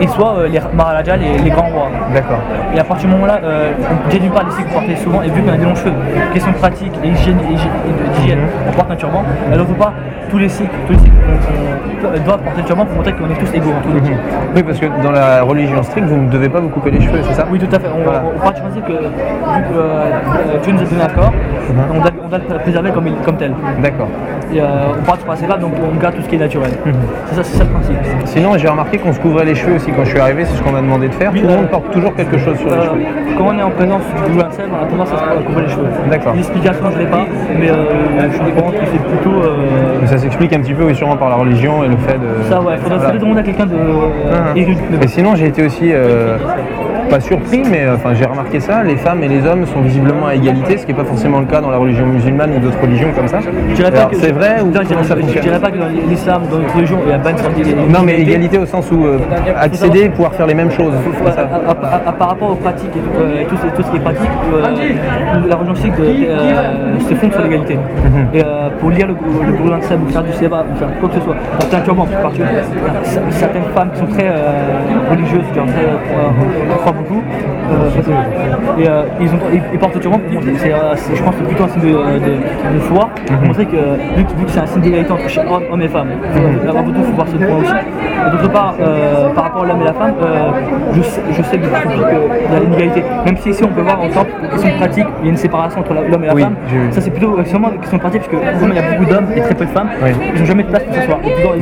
et 0.00 0.06
soit 0.08 0.34
euh, 0.38 0.48
les 0.48 0.60
maharajas, 0.74 1.16
les, 1.16 1.36
les 1.42 1.50
grands 1.50 1.68
D'accord. 2.14 2.38
Et 2.74 2.78
à 2.78 2.84
partir 2.84 3.08
du 3.08 3.14
moment-là, 3.14 3.40
euh, 3.44 3.72
déjà 4.08 4.18
d'une 4.22 4.30
part, 4.30 4.44
les 4.44 4.52
cycles 4.52 4.72
portaient 4.72 4.96
souvent, 4.96 5.22
et 5.22 5.28
vu 5.28 5.42
qu'on 5.42 5.52
a 5.52 5.56
des 5.56 5.64
longs 5.64 5.74
cheveux, 5.74 5.92
question 6.32 6.52
pratique 6.52 6.92
et 7.04 7.08
hygiène, 7.08 7.38
d'hygiène, 8.16 8.38
on 8.68 8.72
porte 8.72 8.90
un 8.90 8.96
turban. 8.96 9.22
Et 9.52 9.56
d'autre 9.56 9.74
part, 9.74 9.92
tous 10.30 10.38
les 10.38 10.48
cycles, 10.48 10.70
tous 10.86 10.92
les 10.92 10.98
cycles 10.98 11.12
on- 11.24 12.24
doivent 12.24 12.40
porter 12.42 12.60
le 12.60 12.64
turban 12.66 12.84
pour 12.84 12.96
montrer 12.96 13.12
qu'on 13.12 13.30
est 13.30 13.34
tous 13.38 13.52
égaux 13.54 13.70
entre 13.76 13.88
nous. 13.88 13.94
Mhm. 14.00 14.16
Oui, 14.54 14.62
parce 14.62 14.78
que 14.78 14.86
dans 15.02 15.10
la 15.10 15.42
religion 15.42 15.82
stricte, 15.82 16.06
vous 16.08 16.16
ne 16.16 16.30
devez 16.30 16.48
pas 16.48 16.60
vous 16.60 16.68
couper 16.68 16.90
les 16.90 17.00
cheveux, 17.00 17.20
c'est 17.26 17.34
ça? 17.34 17.44
Oui, 17.50 17.58
tout 17.58 17.74
à 17.74 17.78
fait. 17.78 17.88
On, 17.98 18.02
Voilà. 18.04 18.22
on 18.36 18.38
part 18.40 18.52
du 18.52 18.60
principe 18.60 18.84
que, 18.86 18.92
vu 18.92 18.98
que 18.98 19.78
euh, 19.78 20.58
Dieu 20.62 20.72
nous 20.72 20.80
a 20.80 20.84
donné 20.84 21.02
un 21.02 21.08
corps, 21.08 21.32
on, 21.90 21.98
doit, 22.00 22.10
on 22.24 22.28
doit 22.28 22.38
le 22.38 22.58
préserver 22.58 22.90
comme, 22.90 23.06
il- 23.08 23.14
comme 23.24 23.36
tel. 23.36 23.52
D'accord. 23.82 24.08
Et 24.52 24.60
euh, 24.60 24.64
on 24.98 25.04
part 25.04 25.16
du 25.18 25.24
principe 25.24 25.48
là, 25.48 25.56
donc 25.56 25.72
on 25.82 25.96
garde 26.00 26.14
tout 26.14 26.22
ce 26.22 26.28
qui 26.28 26.36
est 26.36 26.38
naturel. 26.38 26.70
Mhm. 26.86 26.92
C'est 27.26 27.34
ça, 27.36 27.42
c'est 27.42 27.58
ça 27.58 27.64
le 27.64 27.70
principe. 27.70 27.96
Sinon, 28.26 28.56
j'ai 28.56 28.68
remarqué 28.68 28.98
qu'on 28.98 29.12
se 29.12 29.20
couvrait 29.20 29.44
les 29.44 29.54
cheveux 29.54 29.76
aussi 29.76 29.90
quand 29.90 30.04
je 30.04 30.10
suis 30.10 30.20
arrivé, 30.20 30.44
c'est 30.44 30.56
ce 30.56 30.62
qu'on 30.62 30.72
m'a 30.72 30.80
demandé 30.80 31.08
de 31.08 31.14
faire. 31.14 31.30
Oui, 31.32 31.40
Tout 31.42 31.48
le 31.48 31.54
monde 31.56 31.67
porte 31.70 31.90
toujours 31.92 32.14
quelque 32.14 32.38
chose 32.38 32.56
sur 32.58 32.68
les 32.68 32.74
Euh, 32.76 32.82
cheveux. 32.84 33.02
quand 33.36 33.44
on 33.48 33.58
est 33.58 33.62
en 33.62 33.70
présence 33.70 34.02
du 34.30 34.40
Ansel, 34.40 34.66
on 34.72 34.84
a 34.84 34.86
tendance 34.86 35.12
à 35.12 35.16
se 35.38 35.44
couvrir 35.44 35.66
les 35.66 35.72
cheveux. 35.72 35.86
D'accord. 36.10 36.34
L'explication, 36.34 36.84
je 36.90 36.94
ne 36.96 36.98
l'ai 37.04 37.06
pas, 37.10 37.26
mais 37.58 37.70
euh, 37.70 37.74
je 38.32 38.60
pense 38.60 38.72
que 38.72 38.78
c'est 38.92 39.02
plutôt. 39.04 39.36
euh, 39.42 39.98
Mais 40.00 40.06
ça 40.06 40.18
s'explique 40.18 40.52
un 40.52 40.60
petit 40.60 40.74
peu, 40.74 40.84
oui, 40.84 40.94
sûrement 40.94 41.16
par 41.16 41.28
la 41.30 41.36
religion 41.36 41.84
et 41.84 41.88
le 41.88 41.96
fait 41.96 42.14
de. 42.18 42.42
ça, 42.50 42.60
ouais, 42.60 42.74
il 42.76 42.80
faudrait 42.82 42.98
Voilà. 42.98 43.18
demander 43.18 43.40
à 43.40 43.42
quelqu'un 43.42 43.66
de 43.66 43.76
Ah. 44.32 44.34
euh. 44.56 45.00
Et 45.02 45.06
sinon, 45.08 45.34
j'ai 45.34 45.46
été 45.46 45.64
aussi 45.66 45.90
euh, 45.92 46.36
pas 47.08 47.20
surpris, 47.20 47.62
mais 47.70 47.84
euh, 47.84 47.94
enfin 47.96 48.14
j'ai 48.14 48.24
remarqué 48.24 48.60
ça. 48.60 48.82
Les 48.84 48.96
femmes 48.96 49.22
et 49.22 49.28
les 49.28 49.46
hommes 49.46 49.66
sont 49.66 49.80
visiblement 49.80 50.26
à 50.26 50.34
égalité, 50.34 50.76
ce 50.78 50.86
qui 50.86 50.92
n'est 50.92 50.98
pas 50.98 51.04
forcément 51.04 51.40
le 51.40 51.46
cas 51.46 51.60
dans 51.60 51.70
la 51.70 51.78
religion 51.78 52.06
musulmane 52.06 52.50
ou 52.56 52.60
d'autres 52.60 52.80
religions 52.80 53.08
comme 53.14 53.28
ça. 53.28 53.38
C'est 54.12 54.32
vrai 54.32 54.60
ou 54.62 54.66
je 54.66 54.70
dirais- 54.72 54.84
comment 54.88 55.02
ça 55.04 55.14
je 55.16 55.20
fonctionne 55.20 55.42
dirais 55.42 55.58
pas 55.60 55.70
que 55.70 55.78
dans 55.78 55.86
l'islam, 56.08 56.42
dans 56.50 56.58
notre 56.58 56.74
religion, 56.74 56.98
il 57.06 57.10
y 57.10 57.14
a 57.14 57.18
pas 57.18 57.32
d'égalité. 57.32 57.74
Non, 57.88 58.00
mais 58.04 58.20
égalité 58.20 58.58
au 58.58 58.66
sens 58.66 58.90
où 58.92 59.04
euh, 59.06 59.18
accéder, 59.58 60.08
pouvoir 60.10 60.34
faire 60.34 60.46
les 60.46 60.54
mêmes 60.54 60.70
choses. 60.70 60.92
à- 61.26 61.30
à- 61.70 62.08
à- 62.08 62.12
par 62.12 62.28
rapport 62.30 62.50
aux 62.52 62.56
pratiques 62.56 62.90
et, 62.94 63.00
tout, 63.00 63.20
euh, 63.20 63.42
et 63.42 63.44
tout, 63.46 63.56
ce- 63.56 63.90
qui 63.90 63.96
est 63.96 64.00
pratique, 64.00 64.28
la 65.48 65.56
religion 65.56 65.74
sikh 65.76 65.94
se 65.96 67.14
fonde 67.14 67.32
sur 67.32 67.42
l'égalité. 67.42 67.74
Mhm. 67.76 68.26
Et 68.34 68.42
pour 68.80 68.90
lire 68.90 69.06
le, 69.06 69.14
le 69.46 69.68
Granth 69.68 69.82
Sahib 69.84 70.00
ou 70.06 70.10
faire 70.10 70.22
du 70.22 70.32
seva 70.32 70.64
ou 70.70 70.76
faire 70.78 70.88
quoi 71.00 71.08
que 71.08 71.14
ce 71.16 71.20
soit, 71.20 71.36
porter 71.58 71.76
un 71.76 71.80
turban 71.80 72.06
certaines 73.30 73.62
femmes 73.74 73.90
qui 73.92 74.00
sont 74.00 74.06
très 74.06 74.28
religieuses, 75.10 75.44
qui 75.52 75.60
ont 75.60 75.66
très, 75.66 75.86
beaucoup. 76.98 77.22
Euh, 77.70 78.80
et 78.80 78.88
euh, 78.88 79.02
ils, 79.20 79.28
ont, 79.28 79.38
ils, 79.52 79.62
ils 79.72 79.78
portent 79.78 79.94
le 79.94 80.00
turban 80.00 80.18
pour 80.18 80.32
montrer, 80.34 80.50
euh, 80.72 80.94
je 81.14 81.22
pense 81.22 81.34
que 81.34 81.40
c'est 81.40 81.46
plutôt 81.46 81.64
un 81.64 81.68
signe 81.68 81.82
de, 81.82 81.88
de, 81.88 82.74
de 82.74 82.80
foi, 82.80 83.08
pour 83.26 83.46
montrer 83.46 83.66
que 83.66 83.76
vu, 84.16 84.24
que 84.24 84.50
c'est 84.50 84.60
un 84.60 84.66
signe 84.66 84.82
d'égalité 84.82 85.12
entre 85.12 85.52
hommes, 85.52 85.62
hommes 85.72 85.82
et 85.82 85.88
femmes, 85.88 86.08
avant 86.68 86.82
tout, 86.84 86.92
il 86.96 87.04
faut 87.04 87.12
voir 87.12 87.28
ce 87.28 87.36
point 87.36 87.56
aussi. 87.56 87.72
D'autre 88.32 88.50
part, 88.50 88.74
euh, 88.80 89.28
par 89.30 89.44
rapport 89.44 89.62
à 89.62 89.66
l'homme 89.66 89.80
et 89.80 89.84
la 89.84 89.92
femme, 89.92 90.14
euh, 90.22 90.50
je, 90.92 91.02
sais, 91.02 91.22
je 91.30 91.42
sais 91.42 91.56
que 91.58 91.66
qu'il 91.66 92.00
y 92.00 92.56
a 92.56 92.62
une 92.64 92.74
égalité. 92.74 93.04
Même 93.24 93.36
si 93.36 93.50
ici 93.50 93.62
on 93.64 93.68
peut 93.68 93.80
voir 93.82 94.00
en 94.00 94.08
tant 94.08 94.24
que 94.24 94.50
question 94.50 94.70
pratique, 94.78 95.06
il 95.20 95.24
y 95.26 95.28
a 95.28 95.30
une 95.30 95.36
séparation 95.36 95.80
entre 95.80 95.94
l'homme 95.94 96.24
et 96.24 96.26
la 96.26 96.34
Oui, 96.34 96.42
femme. 96.42 96.56
Ça 96.90 97.00
c'est 97.00 97.10
plutôt 97.10 97.38
seulement 97.44 97.70
une 97.72 97.78
question 97.78 97.98
pratique, 97.98 98.22
parce 98.22 98.32
que 98.32 98.66
il 98.68 98.74
y 98.74 98.78
a 98.78 98.90
beaucoup 98.90 99.04
d'hommes 99.04 99.26
et 99.36 99.40
très 99.40 99.54
peu 99.54 99.64
de 99.64 99.70
femmes, 99.70 99.88
Oui. 100.02 100.10
ils 100.34 100.40
n'ont 100.40 100.46
jamais 100.46 100.62
de 100.64 100.68
place 100.68 100.82
pour 100.84 100.94
s'asseoir. 100.94 101.18
Toujours. 101.20 101.54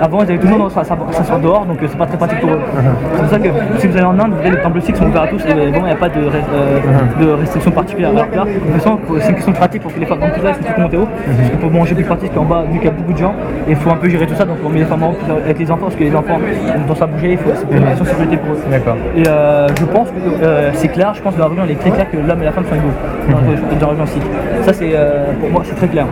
Avant, 0.00 0.18
ils 0.18 0.30
avaient 0.30 0.38
tout 0.38 0.48
le 0.48 0.56
monde 0.56 0.70
s'asseoir 0.70 1.38
dehors, 1.40 1.64
donc 1.64 1.80
euh, 1.82 1.86
c'est 1.88 1.96
pas 1.98 2.06
très 2.06 2.16
pratique 2.16 2.40
pour 2.40 2.50
eux. 2.50 2.58
Uh-huh. 2.58 2.82
C'est 3.14 3.20
pour 3.22 3.30
ça 3.30 3.38
que 3.38 3.48
si 3.78 3.86
vous 3.86 3.96
allez 3.96 4.06
en 4.06 4.18
Inde, 4.18 4.32
vous 4.32 4.42
verrez 4.42 4.50
les 4.50 4.56
temples 4.80 4.86
sikhs 4.86 4.96
sont 4.96 5.06
ouverts 5.06 5.22
à 5.22 5.28
tous 5.28 5.44
et 5.44 5.52
vraiment 5.52 5.78
il 5.78 5.84
n'y 5.84 5.90
a 5.90 5.96
pas 5.96 6.08
de, 6.08 6.20
euh, 6.20 7.20
de 7.20 7.30
restriction 7.32 7.70
particulière. 7.70 8.10
Alors 8.10 8.26
là, 8.34 8.44
de 8.44 8.58
toute 8.58 8.72
façon, 8.72 8.98
c'est 9.20 9.28
une 9.28 9.34
question 9.34 9.52
pratique 9.52 9.82
pour 9.82 9.94
que 9.94 10.00
les 10.00 10.06
femmes, 10.06 10.22
en 10.22 10.30
plus 10.30 10.42
là, 10.42 10.54
faut 10.54 10.62
tout 10.62 10.80
monter 10.80 10.96
haut, 10.96 11.08
parce 11.26 11.50
que 11.50 11.56
pour 11.56 11.70
manger 11.70 11.94
plus 11.94 12.04
pratique 12.04 12.34
qu'en 12.34 12.44
bas, 12.44 12.64
vu 12.70 12.78
qu'il 12.78 12.88
y 12.88 12.88
a 12.88 12.92
beaucoup 12.92 13.12
de 13.12 13.18
gens, 13.18 13.34
et 13.66 13.70
il 13.70 13.76
faut 13.76 13.90
un 13.90 13.96
peu 13.96 14.08
gérer 14.08 14.26
tout 14.26 14.34
ça, 14.34 14.44
donc 14.44 14.56
on 14.64 14.68
met 14.68 14.80
les 14.80 14.84
femmes 14.84 15.02
en 15.02 15.10
haut 15.10 15.16
avec 15.44 15.58
les 15.58 15.70
enfants, 15.70 15.86
parce 15.86 15.96
que 15.96 16.04
les 16.04 16.14
enfants, 16.14 16.36
ont 16.36 16.80
tendance 16.80 17.02
à 17.02 17.06
bouger, 17.06 17.32
il 17.32 17.38
faut 17.38 17.50
c'est 17.54 17.76
une 17.76 18.04
de 18.04 18.04
sécurité 18.04 18.36
pour 18.36 18.54
eux. 18.54 18.60
D'accord. 18.70 18.96
Et 19.16 19.22
euh, 19.26 19.68
je 19.78 19.84
pense 19.84 20.08
que 20.08 20.44
euh, 20.44 20.70
c'est 20.74 20.88
clair, 20.88 21.12
je 21.14 21.22
pense 21.22 21.34
que 21.34 21.38
dans 21.38 21.48
la 21.48 21.50
religion, 21.50 21.70
est 21.70 21.80
très 21.80 21.90
clair 21.90 22.10
que 22.10 22.16
l'homme 22.16 22.42
et 22.42 22.46
la 22.46 22.52
femme 22.52 22.64
sont 22.64 22.74
égaux 22.74 22.94
dans 23.28 23.76
dans 23.78 23.86
la 23.86 23.86
religion 23.86 24.06
sikh. 24.06 24.22
Ça, 24.62 24.72
c'est 24.72 24.92
euh, 24.94 25.32
pour 25.40 25.50
moi, 25.50 25.62
c'est 25.64 25.74
très 25.74 25.88
clair. 25.88 26.06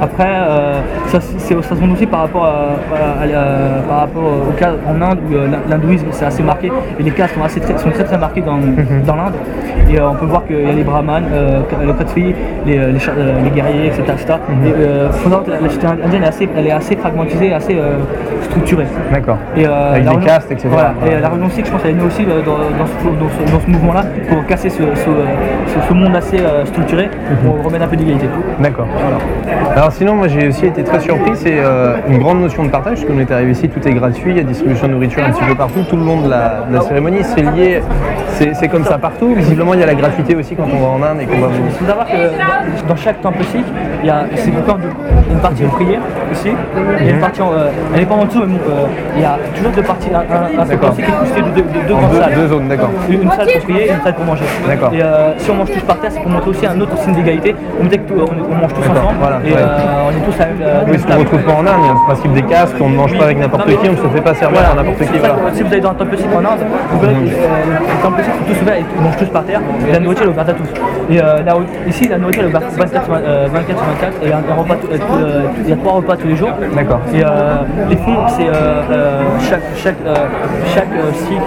Après, 0.00 0.26
euh, 0.28 0.80
ça, 1.08 1.20
ça 1.20 1.76
se 1.76 1.80
montre 1.80 1.92
aussi 1.94 2.06
par 2.06 2.20
rapport, 2.20 2.44
à, 2.44 2.48
à- 2.48 3.24
à- 3.24 3.82
par 3.88 3.98
rapport 4.00 4.22
au 4.48 4.52
cas 4.52 4.72
en 4.88 5.00
Inde 5.00 5.18
où 5.30 5.34
euh, 5.34 5.48
l'hindouisme 5.68 6.06
c'est 6.10 6.24
assez 6.24 6.42
marqué 6.42 6.70
et 6.98 7.02
les 7.02 7.10
castes 7.10 7.34
sont, 7.34 7.44
assez, 7.44 7.60
très, 7.60 7.76
sont 7.78 7.90
très 7.90 8.04
très 8.04 8.18
marqués 8.18 8.40
dans, 8.40 8.58
dans 9.06 9.16
l'Inde. 9.16 9.34
Et 9.90 9.98
euh, 9.98 10.08
on 10.10 10.14
peut 10.14 10.26
voir 10.26 10.46
qu'il 10.46 10.60
y 10.60 10.68
a 10.70 10.72
les 10.72 10.84
brahmanes, 10.84 11.24
les, 11.30 11.36
euh, 11.36 11.62
les, 12.66 12.78
euh, 12.78 12.92
les 13.44 13.50
guerriers, 13.50 13.86
etc. 13.88 14.02
etc. 14.12 14.34
Et, 14.64 15.12
faut 15.12 15.24
savoir 15.24 15.44
que 15.44 15.50
la, 15.50 15.60
la 15.60 15.68
société 15.68 15.86
indienne 15.86 16.22
est 16.24 16.28
assez, 16.28 16.48
elle 16.56 16.66
est 16.66 16.72
assez 16.72 16.96
fragmentisée, 16.96 17.52
assez 17.52 17.76
structurée. 18.42 18.86
D'accord. 19.12 19.38
Et, 19.56 19.66
Avec 19.66 20.04
la 20.04 20.14
des 20.14 20.24
castes, 20.24 20.50
etc. 20.52 20.68
Voilà. 20.70 20.94
Et 21.06 21.20
la 21.20 21.28
religion 21.28 21.50
sikh, 21.50 21.66
je 21.66 21.70
pense, 21.72 21.80
elle 21.84 21.90
est 21.90 21.94
née 21.94 22.04
aussi 22.04 22.24
dans, 22.24 22.36
dans 22.36 22.86
ce, 22.86 23.52
dans 23.52 23.72
mouvement-là 23.72 24.02
pour 24.28 24.44
casser 24.46 24.70
ce, 24.70 24.82
ce, 24.94 25.92
monde 25.92 26.16
assez 26.16 26.38
structuré 26.66 27.10
pour 27.44 27.62
remettre 27.64 27.84
un 27.84 27.88
peu 27.88 27.96
d'égalité. 27.96 28.26
D'accord. 28.60 28.86
Alors 29.76 29.91
sinon, 29.92 30.14
moi 30.16 30.28
j'ai 30.28 30.48
aussi 30.48 30.66
été 30.66 30.82
très 30.82 31.00
surpris, 31.00 31.32
c'est 31.34 31.58
euh, 31.58 31.96
une 32.08 32.18
grande 32.18 32.40
notion 32.40 32.64
de 32.64 32.68
partage, 32.70 32.98
parce 33.00 33.04
qu'on 33.12 33.18
est 33.18 33.30
arrivé 33.30 33.52
ici, 33.52 33.68
tout 33.68 33.86
est 33.86 33.92
gratuit, 33.94 34.32
il 34.32 34.36
y 34.36 34.40
a 34.40 34.42
distribution 34.42 34.86
de 34.88 34.92
nourriture 34.92 35.22
un 35.24 35.30
petit 35.30 35.44
peu 35.44 35.54
partout, 35.54 35.82
tout 35.88 35.96
le 35.96 36.04
long 36.04 36.20
de 36.20 36.28
la, 36.30 36.64
de 36.68 36.74
la 36.74 36.80
cérémonie, 36.82 37.22
c'est 37.22 37.42
lié, 37.42 37.82
c'est 38.54 38.68
comme 38.68 38.84
ça 38.84 38.98
partout, 38.98 39.34
visiblement 39.34 39.74
il 39.74 39.80
y 39.80 39.82
a 39.82 39.86
la 39.86 39.94
gratuité 39.94 40.34
aussi 40.34 40.56
quand 40.56 40.64
on 40.74 40.80
va 40.80 40.88
en 40.88 41.02
Inde 41.02 41.20
et 41.20 41.26
qu'on 41.26 41.38
va 41.40 41.48
Il 41.64 41.70
faut 41.72 41.84
savoir 41.86 42.06
que 42.06 42.12
dans- 42.12 42.88
dans 42.88 42.96
chaque 42.96 43.20
temple 43.20 43.44
sikh, 43.44 43.64
il 44.02 44.06
y 44.06 44.10
a 44.10 44.24
une 45.30 45.38
partie 45.40 45.62
de 45.62 45.68
prière 45.68 46.00
ici, 46.32 46.50
il 47.00 47.06
y 47.06 47.10
a 47.10 47.12
une 47.12 47.20
partie, 47.20 47.40
en, 47.42 47.52
euh, 47.52 47.68
elle 47.94 48.00
n'est 48.00 48.06
pas 48.06 48.14
en 48.14 48.24
dessous, 48.24 48.42
mais 48.46 48.54
euh, 48.54 48.86
il 49.16 49.22
y 49.22 49.24
a 49.24 49.38
toujours 49.54 49.70
deux 49.72 49.82
parties, 49.82 50.08
un, 50.12 50.18
un, 50.18 50.62
un 50.62 50.66
temple 50.66 50.86
sikh 50.96 51.04
qui 51.04 51.10
est 51.10 51.14
constitué 51.14 51.42
de 51.42 51.48
deux, 51.50 51.62
de 51.62 51.86
deux 51.88 51.94
En 51.94 51.98
grandes 51.98 52.10
deux, 52.12 52.20
salles. 52.20 52.34
deux 52.34 52.48
zones, 52.48 52.68
d'accord. 52.68 52.90
Une, 53.08 53.22
une 53.22 53.30
salle 53.30 53.46
pour 53.46 53.62
prier 53.62 53.86
et 53.86 53.92
une 53.92 54.00
salle 54.02 54.14
pour 54.14 54.24
manger. 54.24 54.44
D'accord. 54.66 54.92
Et 54.92 55.02
euh, 55.02 55.32
si 55.38 55.50
on 55.50 55.54
mange 55.54 55.70
tous 55.70 55.80
par 55.82 55.98
terre, 56.00 56.10
c'est 56.12 56.20
pour 56.20 56.30
montrer 56.30 56.50
aussi 56.50 56.66
un 56.66 56.80
autre 56.80 56.96
signe 56.98 57.14
d'égalité. 57.14 57.54
On, 57.80 57.84
dit 57.84 57.98
que 57.98 58.08
tout- 58.08 58.14
on, 58.18 58.52
on 58.52 58.56
mange 58.56 58.72
tous 58.74 58.82
ensemble 58.90 59.16
voilà, 59.20 59.38
et 59.46 59.52
ouais. 59.52 59.58
Euh, 59.72 60.08
on 60.08 60.10
est 60.10 60.24
tous 60.24 60.40
à 60.40 60.46
la 60.46 60.52
même 60.52 60.84
Oui, 60.88 60.98
ce 60.98 61.02
qu'on 61.02 61.08
table. 61.08 61.20
retrouve 61.20 61.42
pas 61.42 61.52
en 61.52 61.66
Inde, 61.66 61.80
il 61.82 61.86
y 61.86 61.88
a 61.88 61.92
le 61.92 62.04
principe 62.06 62.32
des 62.32 62.42
castes, 62.42 62.74
on 62.80 62.88
ne 62.90 62.96
mange 62.96 63.16
pas 63.18 63.24
avec 63.24 63.38
n'importe 63.38 63.66
qui, 63.66 63.88
on 63.88 63.92
ne 63.92 63.96
se 63.96 64.08
fait 64.14 64.20
pas 64.20 64.34
servir 64.34 64.60
par 64.62 64.74
n'importe 64.76 64.98
qui. 64.98 65.18
Si 65.54 65.62
vous 65.62 65.72
allez 65.72 65.80
dans 65.80 65.90
un 65.90 65.94
temple 65.94 66.16
en 66.34 66.38
Inde, 66.38 66.64
vous 66.92 67.00
verrez 67.00 67.14
que 67.14 67.18
euh, 67.20 67.24
les 67.94 68.02
temples 68.02 68.22
sont 68.22 68.30
tous 68.52 68.62
ouverts 68.62 68.76
et 68.76 68.84
ils 68.96 69.02
mangent 69.02 69.16
tous 69.16 69.28
par 69.30 69.44
terre 69.44 69.60
et 69.88 69.92
la 69.92 69.98
nourriture 70.00 70.26
est 70.26 70.28
ouverte 70.28 70.48
à 70.48 70.52
tous. 70.54 70.68
Et 71.10 71.20
euh, 71.20 71.42
là, 71.42 71.54
ici, 71.86 72.08
la 72.08 72.18
nourriture 72.18 72.44
est 72.44 72.46
ouverte 72.46 72.64
24 72.76 73.04
sur, 73.04 73.14
euh, 73.14 73.46
24 73.52 73.78
sur 73.78 73.86
24 73.86 74.12
et 74.12 74.16
il 74.24 74.28
y 74.28 74.32
a, 74.32 74.36
un 74.38 74.54
repas 74.54 74.74
tout- 74.76 74.88
euh, 74.92 74.96
tout- 74.98 75.18
euh, 75.24 75.42
il 75.64 75.70
y 75.70 75.72
a 75.72 75.76
trois 75.76 75.92
repas 75.94 76.16
tous 76.16 76.28
les 76.28 76.36
jours. 76.36 76.50
D'accord. 76.74 77.00
Et 77.14 77.22
euh, 77.24 77.28
les 77.88 77.96
fonds, 77.96 78.16
c'est 78.28 78.48
euh, 78.48 78.52
euh, 78.90 79.20
chaque, 79.48 79.62
chaque, 79.76 79.96
euh, 80.06 80.14
chaque 80.74 80.88
euh, 80.92 81.12
sikh 81.14 81.38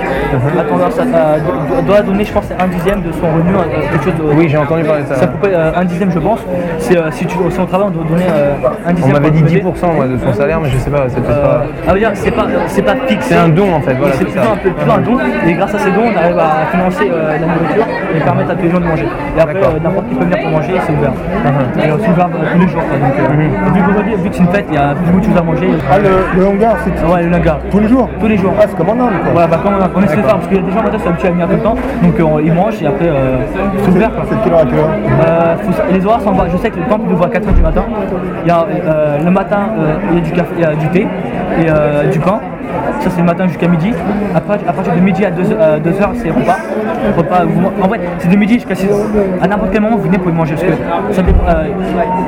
a 0.60 0.64
tendance 0.64 1.00
à, 1.00 1.82
doit- 1.82 2.02
donner, 2.02 2.26
je 2.26 2.34
pense, 2.34 2.46
un 2.60 2.68
dixième 2.68 3.02
de 3.02 3.12
son 3.12 3.28
revenu 3.28 3.56
à 3.58 3.64
quelque 3.92 4.04
chose 4.04 4.14
de. 4.16 4.34
Oui, 4.36 4.48
j'ai 4.50 4.58
entendu 4.58 4.84
parler 4.84 5.04
de 5.04 5.08
ça. 5.08 5.16
Ça 5.16 5.28
peut 5.28 5.50
euh, 5.52 5.72
un 5.76 5.86
dixième, 5.86 6.12
je 6.12 6.20
pense. 6.20 6.40
Euh, 6.92 7.10
si 7.12 7.26
tu 7.26 7.36
si 7.50 7.60
on 7.60 7.66
travaille, 7.66 7.88
on 7.88 7.92
doit 7.92 8.04
euh, 8.24 8.54
un 8.88 8.94
On 9.04 9.08
m'avait 9.12 9.32
dit 9.32 9.42
pour 9.60 9.72
le 9.74 9.78
10% 9.80 9.96
moi, 9.96 10.08
de 10.08 10.18
son 10.18 10.34
salaire, 10.34 10.60
mais 10.62 10.70
je 10.70 10.78
sais 10.78 10.90
pas, 10.90 11.06
c'est 11.08 11.22
peut-être 11.22 11.38
euh, 11.38 11.60
pas... 11.60 11.66
ah 11.88 11.92
oui, 11.94 12.06
c'est 12.14 12.32
pas, 12.32 12.46
c'est 12.68 12.82
pas 12.82 12.96
fixe. 13.08 13.26
C'est 13.28 13.36
un 13.36 13.50
don 13.50 13.74
en 13.74 13.82
fait, 13.82 13.94
voilà, 13.94 14.14
c'est 14.14 14.20
c'est 14.20 14.26
plutôt 14.26 14.40
un, 14.52 14.58
peu, 14.58 14.70
plutôt 14.72 14.92
un 14.92 15.00
don. 15.00 15.18
Et 15.48 15.54
grâce 15.54 15.76
à 15.76 15.80
ces 15.80 15.92
dons, 15.92 16.06
on 16.14 16.18
arrive 16.18 16.38
à 16.40 16.66
financer 16.72 17.10
euh, 17.12 17.32
la 17.34 17.46
nourriture 17.48 17.86
et 18.16 18.20
permettre 18.20 18.52
à 18.52 18.56
tous 18.56 18.64
les 18.66 18.72
gens 18.72 18.80
de 18.80 18.86
manger. 18.86 19.08
Et 19.38 19.42
après, 19.42 19.56
euh, 19.58 19.80
n'importe 19.84 20.08
qui 20.10 20.16
peut 20.16 20.26
venir 20.26 20.38
pour 20.42 20.52
manger, 20.52 20.74
c'est 20.86 20.94
ouvert. 20.94 21.14
Et 21.14 21.90
euh, 21.90 21.96
c'est 22.02 22.10
ouvert 22.12 22.28
euh, 22.28 22.46
tous 22.54 22.60
les 22.60 22.68
jours. 22.68 22.82
quoi. 22.90 22.98
Donc, 22.98 23.14
euh, 23.20 24.16
vu 24.24 24.30
que 24.30 24.36
c'est 24.36 24.42
une 24.44 24.50
fête, 24.50 24.66
il 24.70 24.76
y 24.76 24.78
a 24.78 24.94
beaucoup 24.94 25.20
de 25.20 25.26
choses 25.26 25.38
à 25.38 25.42
manger. 25.44 25.70
Ah, 25.92 25.98
le, 26.00 26.40
le 26.40 26.48
hangar, 26.48 26.76
c'est 26.84 26.92
Ah 27.06 27.12
ouais, 27.14 27.24
le 27.24 27.30
linga. 27.30 27.58
tous 27.72 27.80
les 27.80 27.88
jours 27.88 28.10
Tous 28.20 28.28
les 28.28 28.38
jours. 28.38 28.54
Ah, 28.60 28.64
c'est 28.68 28.76
comme 28.78 28.90
en 28.90 28.94
Inde, 29.04 29.14
quoi. 29.24 29.32
Voilà, 29.34 29.48
bah, 29.48 29.60
comme 29.64 29.74
on, 29.76 30.00
on 30.00 30.04
essaie 30.04 30.18
de 30.18 30.22
faire, 30.22 30.36
parce 30.36 30.48
qu'il 30.48 30.58
y 30.58 30.60
a 30.60 30.64
des 30.64 30.72
gens 30.72 30.82
sont 31.00 31.10
habitués 31.10 31.28
à 31.28 31.32
venir 31.32 31.48
tout 31.48 31.54
le 31.56 31.60
temps, 31.62 31.76
donc 32.04 32.20
euh, 32.20 32.42
ils 32.44 32.54
mangent 32.54 32.82
et 32.82 32.88
après 32.88 33.08
euh, 33.08 33.38
c'est 33.84 33.90
ouvert. 33.92 34.12
quoi. 34.12 34.24
C'est 34.30 34.36
de 34.36 34.42
quelle 34.44 34.54
heure 34.54 34.60
à 34.60 34.66
quelle 34.66 34.80
heure 34.80 34.90
Euh, 35.28 35.56
faut- 35.64 35.84
les 35.94 36.06
horaires 36.06 36.22
sont 36.22 36.32
bas. 36.32 36.46
Je 36.52 36.58
sais 36.58 36.70
que 36.70 36.78
le 36.78 36.86
temple 36.86 37.12
ouvre 37.12 37.26
à 37.26 37.30
4h 37.30 37.54
du 37.54 37.62
matin. 37.62 37.84
Il 38.44 38.48
y 38.48 38.52
a, 38.52 38.66
euh, 38.66 39.18
le 39.24 39.32
matin, 39.32 39.70
euh, 39.80 39.94
il 40.12 40.18
y 40.18 40.22
a 40.22 40.24
du 40.24 40.32
café, 40.32 40.50
il 40.58 40.62
y 40.64 40.66
a 40.66 40.76
du 40.76 40.88
thé 40.90 41.08
et 41.60 41.66
euh, 41.70 42.10
du 42.12 42.20
pain. 42.20 42.40
Ça 43.00 43.10
c'est 43.10 43.20
le 43.22 43.26
matin 43.26 43.48
jusqu'à 43.48 43.68
midi. 43.68 43.92
Après, 44.36 44.56
à 44.68 44.74
partir 44.74 44.94
de 44.94 45.00
midi 45.00 45.24
à 45.26 45.30
2h, 45.32 46.10
c'est 46.16 46.30
repas. 46.32 46.58
repas 47.18 47.44
vous- 47.46 47.72
en 47.84 47.88
vrai, 47.88 48.00
c'est 48.20 48.30
de 48.30 48.36
midi 48.36 48.56
jusqu'à 48.56 48.74
6h. 48.76 48.90
À 49.42 49.48
n'importe 49.48 49.72
quel 49.72 49.82
moment, 49.82 49.96
vous 49.98 50.04
venez 50.04 50.18
pour 50.18 50.32
manger. 50.34 50.56
Parce 50.56 51.18
que 51.20 51.24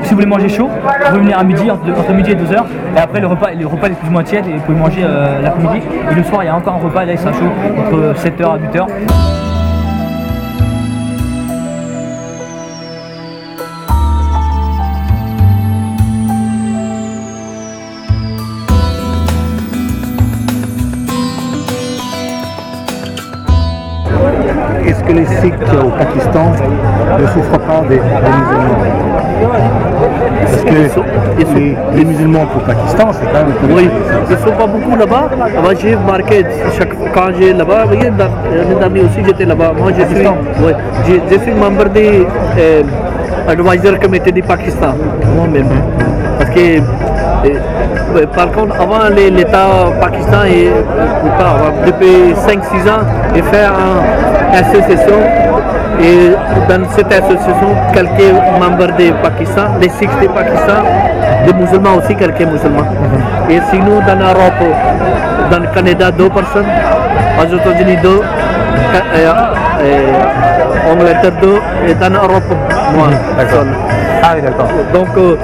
si 0.04 0.10
vous 0.10 0.16
voulez 0.16 0.26
manger 0.28 0.48
chaud, 0.50 0.70
vous 0.70 1.08
pouvez 1.10 1.20
venir 1.22 1.40
à 1.40 1.44
midi, 1.44 1.70
entre, 1.70 2.14
midi 2.14 2.32
et 2.32 2.36
2h. 2.36 2.64
Et 2.96 3.00
après, 3.00 3.20
le 3.20 3.28
repas, 3.28 3.48
le 3.60 3.66
repas 3.68 3.88
est 3.88 3.92
plus 4.00 4.08
ou 4.08 4.12
moins 4.12 4.24
tiède 4.24 4.46
et 4.48 4.54
vous 4.54 4.62
pouvez 4.62 4.78
manger 4.78 5.02
l'après-midi. 5.44 5.82
Et 6.12 6.16
le 6.16 6.24
soir, 6.24 6.44
il 6.44 6.48
y 6.48 6.50
a 6.50 6.56
encore 6.56 6.76
un 6.76 6.84
repas, 6.86 7.06
là 7.06 7.12
il 7.14 7.18
sera 7.20 7.34
chaud, 7.34 7.50
entre 7.80 8.14
7h 8.16 8.46
à 8.46 8.58
8h. 8.58 8.86
Les 25.18 25.26
Sikhs 25.26 25.74
au 25.84 25.90
Pakistan 25.90 26.52
ne 27.20 27.26
souffrent 27.28 27.60
pas 27.60 27.82
des, 27.90 27.96
des 27.96 28.02
musulmans 28.38 28.78
Parce 30.46 30.64
que 30.64 31.56
les, 31.56 31.78
les 31.98 32.06
musulmans 32.06 32.46
au 32.56 32.60
Pakistan, 32.60 33.08
c'est 33.14 33.26
quand 33.26 33.46
même 33.46 33.54
une 33.70 33.76
Oui, 33.76 33.90
ils 34.30 34.36
ne 34.36 34.40
sont 34.42 34.52
pas 34.52 34.68
beaucoup 34.68 34.96
là-bas. 34.98 35.30
Moi, 35.64 35.74
j'ai 35.80 35.96
remarqué, 35.96 36.46
chaque, 36.78 36.94
quand 37.14 37.30
j'ai 37.40 37.54
là-bas, 37.54 37.84
vous 37.84 37.96
voyez, 37.96 38.10
dans- 38.12 38.30
l'année 38.56 38.76
dernière 38.80 39.04
aussi, 39.06 39.20
j'étais 39.26 39.46
là-bas. 39.46 39.74
Moi, 39.78 39.92
je 39.98 40.04
suis, 40.16 40.26
ouais, 40.28 40.76
j'ai- 41.08 41.22
je 41.32 41.40
suis 41.44 41.54
membre 41.54 41.90
du 41.90 42.00
euh, 42.60 42.84
advisor 43.48 44.00
committee 44.00 44.32
du 44.32 44.42
Pakistan, 44.44 44.94
moi-même. 45.36 45.68
Parce 46.38 46.52
que, 46.52 46.60
euh, 46.60 48.16
ouais, 48.16 48.28
par 48.36 48.52
contre, 48.52 48.76
avant 48.80 49.10
l'État 49.16 49.68
pakistan, 50.00 50.44
et, 50.48 50.70
avant, 51.40 51.72
depuis 51.86 52.36
5-6 52.36 52.88
ans, 52.88 53.04
il 53.36 53.44
fait 53.44 53.66
une 53.66 54.27
association. 54.54 55.20
Et 56.00 56.32
dans 56.70 56.88
cette 56.92 57.12
association, 57.12 57.70
quelques 57.94 58.32
membres 58.60 58.92
du 58.98 59.12
Pakistan, 59.24 59.64
les 59.82 59.90
Sikhs 59.90 60.18
du 60.22 60.28
Pakistan, 60.30 60.84
des 61.46 61.54
musulmans 61.54 61.96
aussi, 61.98 62.16
quelques 62.16 62.42
musulmans. 62.42 62.86
Et 63.50 63.60
sinon, 63.72 64.00
dans 64.06 64.16
l'Europe, 64.20 64.64
dans 65.52 65.60
le 65.60 65.68
Canada, 65.68 66.12
deux 66.12 66.30
personnes, 66.30 66.66
aux 67.40 67.56
États-Unis, 67.56 67.98
deux, 68.04 68.22
Ca- 68.92 69.04
euh, 69.16 69.34
euh, 69.82 70.92
Angleterre, 70.94 71.32
deux, 71.42 71.60
et 71.88 71.94
dans 71.96 72.10
l'Europe, 72.10 72.44
moi, 72.96 73.08
seul. 73.50 73.68
Ah 74.24 74.34
oui, 74.36 74.42
d'accord. 74.42 74.68
Donc, 74.94 75.08
euh, 75.18 75.36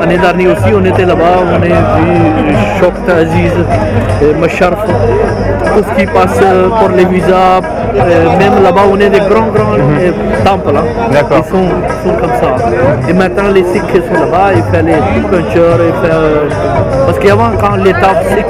l'année 0.00 0.18
dernière 0.18 0.52
aussi, 0.52 0.72
on 0.74 0.84
était 0.84 1.04
là-bas, 1.04 1.36
on 1.50 1.54
a 1.54 1.58
vu 1.58 1.72
Shokt 2.80 3.08
Aziz, 3.08 3.52
euh, 4.22 4.34
Masharf, 4.40 4.78
tout 4.84 5.84
ce 5.88 6.00
qui 6.00 6.06
passe 6.06 6.38
pour 6.80 6.88
les 6.90 7.04
visas, 7.04 7.60
même 8.38 8.62
là-bas, 8.62 8.82
on 8.90 8.98
est 8.98 9.10
des 9.10 9.20
grands, 9.20 9.48
grands 9.48 9.76
temples. 10.44 10.76
hein. 10.76 10.84
Ils 11.10 11.50
sont, 11.50 11.68
sont 12.04 12.14
comme 12.20 12.34
ça. 12.40 13.08
Et 13.08 13.12
maintenant, 13.12 13.48
les 13.52 13.64
Sikhs 13.64 13.82
sont 14.08 14.20
là-bas, 14.20 14.52
ils 14.54 14.62
font 14.62 14.84
les 14.84 15.22
peintures, 15.30 15.78
ils 15.86 16.08
font, 16.08 17.06
parce 17.06 17.18
qu'avant, 17.18 17.50
quand 17.60 17.76
l'État 17.76 18.14
Sikh, 18.28 18.46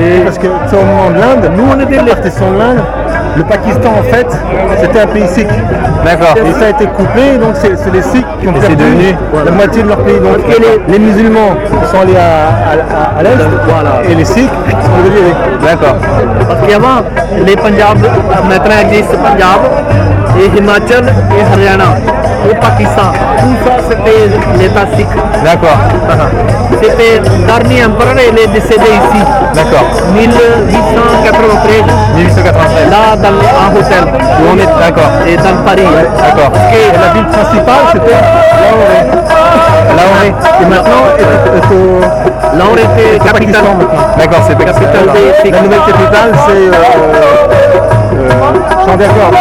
et 0.00 0.20
Parce 0.24 0.38
que 0.38 0.46
tu 0.46 0.76
de 0.76 1.20
l'Inde, 1.20 1.50
nous, 1.56 1.64
on 1.74 1.80
était 1.80 1.96
la 1.96 2.02
les 2.02 2.10
partition 2.12 2.52
de 2.52 2.58
l'Inde, 2.58 2.82
le 3.36 3.42
Pakistan 3.44 3.90
en 3.98 4.02
fait, 4.02 4.26
c'était 4.80 5.00
un 5.00 5.06
pays 5.06 5.26
sikh. 5.28 5.48
D'accord. 6.04 6.34
Et 6.36 6.52
ça 6.52 6.66
a 6.66 6.70
été 6.70 6.86
coupé, 6.86 7.38
donc 7.40 7.54
c'est 7.54 7.92
les 7.92 8.02
Sikhs 8.02 8.24
qui 8.40 8.48
ont 8.48 8.52
Et 8.52 8.60
c'est 8.60 8.66
perdu 8.68 8.84
devenu 8.84 9.14
la 9.44 9.50
moitié 9.50 9.82
de 9.82 9.88
leur 9.88 9.98
pays. 9.98 10.18
Donc 10.20 10.36
que 10.46 10.60
les- 10.60 10.92
les, 10.92 10.98
musulmans 10.98 11.50
sont 11.90 12.00
allés 12.00 12.16
à, 12.16 12.20
à- 12.20 13.16
à- 13.16 13.18
à 13.18 13.22
l'est, 13.22 13.36
Voilà. 13.68 14.08
et 14.08 14.14
les 14.14 14.24
Sikhs 14.24 14.48
sont 14.48 15.02
venus 15.04 15.20
avec. 15.22 15.60
D'accord. 15.62 15.96
Parce 16.48 16.60
qu'avant, 16.66 17.02
les 17.44 17.56
Punjab, 17.56 17.98
maintenant 18.48 18.78
existe 18.82 19.10
Punjab, 19.16 19.60
et 20.40 21.42
Haryana, 21.52 21.96
et 22.48 22.54
Pakistan. 22.54 23.10
Tout 23.38 23.56
ça, 23.64 23.72
c'était 23.88 24.28
l'État 24.58 24.86
sikh. 24.96 25.08
D'accord. 25.44 25.78
C'était 26.80 27.18
dernier 27.44 27.84
empereur, 27.86 28.14
il 28.14 28.38
est 28.38 28.46
décédé 28.46 28.84
ici, 28.86 29.20
D'accord. 29.52 29.82
1893, 30.14 31.82
1893. 32.14 32.90
là, 32.90 33.16
dans, 33.16 33.34
en 33.34 33.74
hôtel, 33.74 34.04
Où 34.06 34.52
on 34.52 34.56
est 34.56 34.66
d'accord. 34.78 35.10
et 35.26 35.36
dans 35.36 35.56
Paris. 35.64 35.82
D'accord. 36.22 36.52
Et 36.70 36.92
la 36.96 37.08
ville 37.14 37.26
principale, 37.26 37.84
c'était 37.92 38.20
Lahore. 38.62 39.10
Lahore. 39.96 40.38
Et 40.60 40.66
maintenant, 40.66 41.02
Lahore 42.56 42.78
était 42.78 43.18
capitale. 43.26 43.64
D'accord, 44.16 44.42
c'est 44.46 44.56
Capitale. 44.56 45.08
La 45.50 45.60
nouvelle 45.62 45.80
capitale, 45.80 46.30
c'est 46.46 48.07
euh, 48.42 48.52
euh, 48.54 48.86
Chandigarh. 48.86 49.32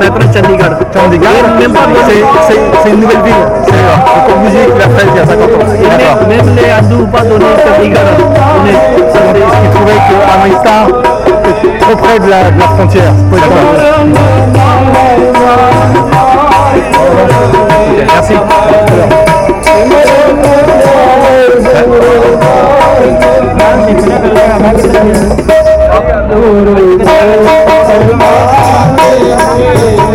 Maintenant 0.00 0.32
Chandigarh. 0.32 0.74
Chandigarh, 0.94 1.46
même 1.58 1.72
pas 1.72 1.80
c'est- 2.08 2.90
une 2.90 3.00
nouvelle 3.00 3.22
ville. 3.22 3.34
C'est 3.64 3.72
euh, 3.72 3.76
le 4.16 4.32
Corbusier 4.32 4.64
qui 4.66 4.78
l'a 4.78 4.88
fait 4.96 5.06
il 5.08 5.16
y 5.16 5.20
a 5.20 5.26
50 5.26 5.42
ans. 5.42 6.28
Même, 6.28 6.46
même 6.46 6.56
les 6.56 6.70
hindous 6.70 7.06
pas 7.06 7.20
donné 7.22 7.44
Chandigarh. 7.64 8.16
qu'il 8.96 9.70
trouvait 9.70 10.00
qu'Amritsar 10.08 10.86
était 11.26 11.78
trop 11.78 11.96
près 11.96 12.18
de 12.18 12.28
la, 12.30 12.50
de 12.50 12.58
la 12.60 12.66
frontière. 12.68 13.12
Faut 13.30 13.36
Thank 23.92 25.10
you. 30.00 30.09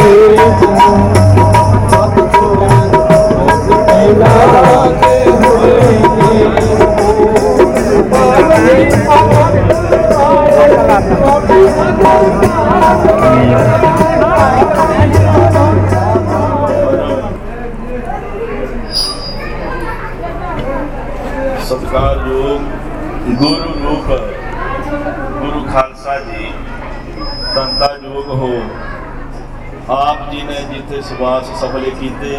ਸਵਾਸ 31.06 31.50
ਸਫਲੇ 31.62 31.91
ਕੀਤੇ। 32.00 32.38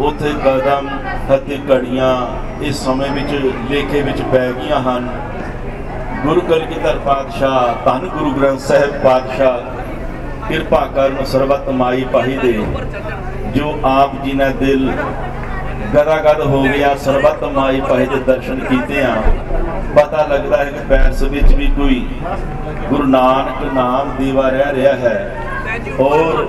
ਉਥੇ 0.00 0.32
ਕਦਮ 0.44 0.88
ਅਤੇ 1.34 1.58
ਘੜੀਆਂ 1.70 2.10
ਇਸ 2.62 2.84
ਸਮੇਂ 2.84 3.10
ਵਿੱਚ 3.10 3.32
ਲੇਖੇ 3.70 4.00
ਵਿੱਚ 4.02 4.20
ਪੈ 4.22 4.50
ਗਈਆਂ 4.52 4.80
ਹਨ। 4.80 5.08
ਗੁਰੂ 6.24 6.40
ਕਲਗੀਧਰ 6.40 6.98
ਪਾਤਸ਼ਾਹ, 7.06 7.84
ਧੰਨ 7.84 8.08
ਗੁਰੂ 8.08 8.30
ਗ੍ਰੰਥ 8.32 8.60
ਸਾਹਿਬ 8.60 9.02
ਪਾਤਸ਼ਾਹ, 9.02 10.48
ਕਿਰਪਾ 10.48 10.84
ਕਰਨ 10.96 11.24
ਸਰਬੱਤ 11.24 11.68
ਮਾਈ 11.72 12.04
ਪਾਹੀ 12.12 12.36
ਦੇ, 12.36 12.52
ਜੋ 13.54 13.78
ਆਪ 13.84 14.22
ਜੀ 14.24 14.32
ਨੇ 14.32 14.48
ਦਿਲ 14.60 14.90
ਗਦਾਗਦ 15.94 16.40
ਹੋ 16.42 16.62
ਗਿਆ, 16.62 16.94
ਸਰਬੱਤ 16.96 17.44
ਮਾਈ 17.54 17.80
ਪਾਹੀ 17.80 18.06
ਦੇ 18.06 18.18
ਦਰਸ਼ਨ 18.26 18.60
ਕੀਤੇ 18.60 19.02
ਆ। 19.02 19.14
ਪਤਾ 19.96 20.26
ਲੱਗਦਾ 20.26 20.56
ਹੈ 20.56 20.64
ਕਿ 20.64 20.84
ਪੈਰਸ 20.88 21.22
ਵਿੱਚ 21.24 21.52
ਵੀ 21.54 21.66
ਕੋਈ 21.76 22.04
ਗੁਰੂ 22.88 23.04
ਨਾਨਕ 23.04 23.72
ਨਾਮ 23.74 24.16
ਦੀਵਾ 24.18 24.48
ਰਹਿ 24.48 24.72
ਰਿਹਾ 24.72 24.94
ਹੈ। 24.98 25.42
ਔਰ 26.00 26.46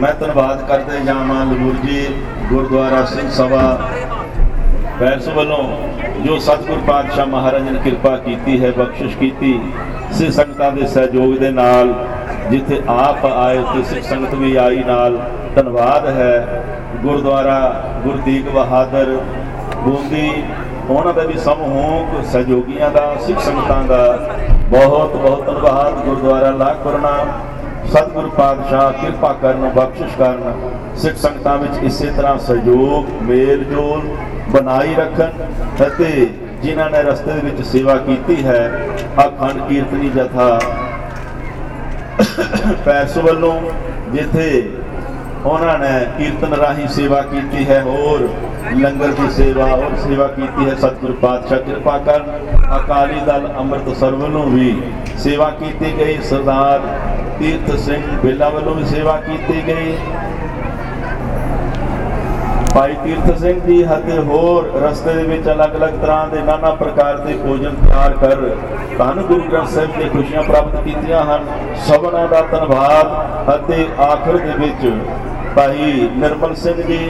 ਮੈਂ 0.00 0.12
ਧੰਨਵਾਦ 0.14 0.60
ਕਰਦੇ 0.66 0.98
ਜਾਵਾਂ 1.00 1.44
ਲਗੂਰ 1.46 1.74
ਜੀ, 1.84 2.02
ਗੁਰਦੁਆਰਾ 2.50 3.04
ਸਿੰਘ 3.04 3.28
ਸਭਾ 3.30 3.78
ਪੈਰਸ 5.00 5.28
ਵੱਲੋਂ 5.28 5.62
ਜੋ 6.24 6.38
ਸਤਿਗੁਰ 6.38 6.78
ਪਾਤਸ਼ਾਹ 6.86 7.26
ਮਹਾਰਾਜ 7.26 7.62
ਨੇ 7.62 7.78
ਕਿਰਪਾ 7.84 8.16
ਕੀਤੀ 8.16 8.60
ਹੈ, 8.64 8.70
ਬਖਸ਼ਿਸ਼ 8.78 9.16
ਕੀਤੀ, 9.16 9.60
ਸਿੱਖ 10.12 10.30
ਸੰਗਤਾਂ 10.32 10.70
ਦੇ 10.72 10.86
ਸਹਿਯੋਗ 10.86 11.34
ਦੇ 11.38 11.50
ਨਾਲ 11.50 11.92
ਜਿੱਥੇ 12.50 12.80
ਆਪ 12.88 13.26
ਆਏ 13.26 13.58
ਉੱਥੇ 13.58 13.82
ਸਿੱਖ 13.84 14.04
ਸੰਗਤ 14.04 14.34
ਵੀ 14.34 14.54
ਆਈ 14.56 14.84
ਨਾਲ। 14.84 15.18
ਧੰਨਵਾਦ 15.56 16.06
ਹੈ 16.08 16.62
ਗੁਰਦੁਆਰਾ 17.02 17.58
ਗੁਰਦੀਕ 18.04 18.48
ਬਹਾਦਰ, 18.50 19.16
ਬੂੰਦੀ, 19.76 20.32
ਉਹਨਾਂ 20.88 21.14
ਦਾ 21.14 21.22
ਵੀ 21.22 21.38
ਸਮੂਹ 21.38 22.22
ਸਹਿਯੋਗੀਆਂ 22.22 22.90
ਦਾ, 22.90 23.14
ਸਿੱਖ 23.26 23.40
ਸੰਗਤਾਂ 23.40 23.82
ਦਾ। 23.84 24.18
ਬਹੁਤ 24.70 25.16
ਬਹੁਤ 25.16 25.46
ਧੰਨਵਾਦ 25.46 26.04
ਗੁਰਦੁਆਰਾ 26.04 26.50
ਲਾਖਪੁਰਨਾ 26.50 27.16
ਸਤਿਗੁਰ 27.90 28.28
ਪਾਤਸ਼ਾਹ 28.28 28.92
ਕਿਰਪਾ 28.92 29.32
ਕਰਨ 29.42 29.68
ਬਖਸ਼ਿਸ਼ 29.76 30.16
ਕਰਨ। 30.18 30.70
ਸਿੱਖ 30.96 31.16
ਸੰਗਤਾਂ 31.16 31.56
ਵਿੱਚ 31.58 31.84
ਇਸੇ 31.84 32.10
ਤਰ੍ਹਾਂ 32.16 32.38
ਸਹਿਯੋਗ, 32.38 33.06
ਮੇਲ 33.22 33.64
ਜੋਲ 33.64 34.02
ਬਣਾਈ 34.50 34.94
ਰੱਖਣ 34.94 35.30
ਅਤੇ 35.86 36.28
ਜਿਨ੍ਹਾਂ 36.62 36.88
ਨੇ 36.90 37.02
ਰਸਤੇ 37.02 37.32
ਦੇ 37.32 37.40
ਵਿੱਚ 37.40 37.62
ਸੇਵਾ 37.66 37.96
ਕੀਤੀ 37.98 38.44
ਹੈ, 38.44 38.70
ਅਖੰਡ 39.26 39.60
ਕੀਰਤਨੀ 39.68 40.08
ਜਥਾ 40.08 40.58
ਪੈਸ 42.84 43.16
ਵੱਲੋਂ 43.18 43.54
ਜਿੱਥੇ 44.12 44.48
ਉਹਨਾਂ 45.44 45.78
ਨੇ 45.78 45.88
ਕੀਰਤਨ 46.18 46.54
ਰਾਹੀਂ 46.54 46.86
ਸੇਵਾ 46.88 47.20
ਕੀਤੀ 47.22 47.64
ਹੈ, 47.68 47.80
ਹੋਰ 47.82 48.28
ਲੰਗਰ 48.74 49.12
ਦੀ 49.12 49.30
ਸੇਵਾ, 49.32 49.66
ਹੋਰ 49.66 49.94
ਸੇਵਾ 49.98 50.26
ਕੀਤੀ 50.28 50.68
ਹੈ। 50.70 50.74
ਸਤਿਗੁਰ 50.74 51.12
ਪਾਤਸ਼ਾਹ 51.22 51.58
ਕਿਰਪਾ 51.58 51.98
ਕਰਨ। 51.98 52.56
ਅਕਾਲੀ 52.76 53.20
ਦਲ 53.26 53.46
ਅੰਮ੍ਰਿਤਸਰ 53.58 54.14
ਵੱਲੋਂ 54.14 54.44
ਵੀ 54.46 54.74
ਸੇਵਾ 55.18 55.50
ਕੀਤੀ 55.60 55.92
ਗਈ। 55.98 56.18
ਸਰਦਾਰ 56.22 56.80
ਤੀਰਥ 57.38 57.76
ਸਿੰਘ 57.80 58.02
ਬੇਲਾ 58.22 58.48
ਵੱਲੋਂ 58.48 58.74
ਵੀ 58.74 58.84
ਸੇਵਾ 58.86 59.16
ਕੀਤੀ 59.20 59.62
ਗਈ 59.66 59.96
ਭਾਈ 62.74 62.94
ਤੀਰਥ 63.04 63.38
ਸਿੰਘ 63.38 63.60
ਜੀ 63.60 63.84
ਅਤੇ 63.86 64.18
ਹੋਰ 64.22 64.70
ਰਸਤੇ 64.78 65.14
ਦੇ 65.14 65.22
ਵਿੱਚ 65.24 65.48
ਅਲੱਗ-ਅਲੱਗ 65.48 65.94
ਤਰ੍ਹਾਂ 65.94 66.26
ਦੇ 66.28 66.42
ਨਾਨਾ 66.42 66.70
ਪ੍ਰਕਾਰ 66.74 67.16
ਦੇ 67.18 67.36
ਭੋਜਨ 67.44 67.74
ਤਿਆਰ 67.82 68.16
ਕਰ 68.16 68.42
ਧੰਨ 68.98 69.22
ਗੁਰੂ 69.22 69.40
ਗ੍ਰੰਥ 69.42 69.68
ਸਾਹਿਬ 69.68 69.90
ਦੀਆਂ 69.92 70.10
ਖੁਸ਼ੀਆਂ 70.10 70.42
ਪ੍ਰਾਪਤ 70.42 70.84
ਕੀਤੀਆਂ 70.84 71.22
ਹਨ 71.24 71.46
ਸਭਨਾਂ 71.86 72.26
ਦਾ 72.28 72.40
ਧੰਨਵਾਦ 72.50 73.54
ਅਤੇ 73.54 73.86
ਆਖਰ 74.02 74.36
ਦੇ 74.38 74.52
ਵਿੱਚ 74.58 74.92
ਭਾਈ 75.56 76.08
ਨਿਰਮਲ 76.14 76.54
ਸਿੰਘ 76.56 76.82
ਜੀ 76.82 77.00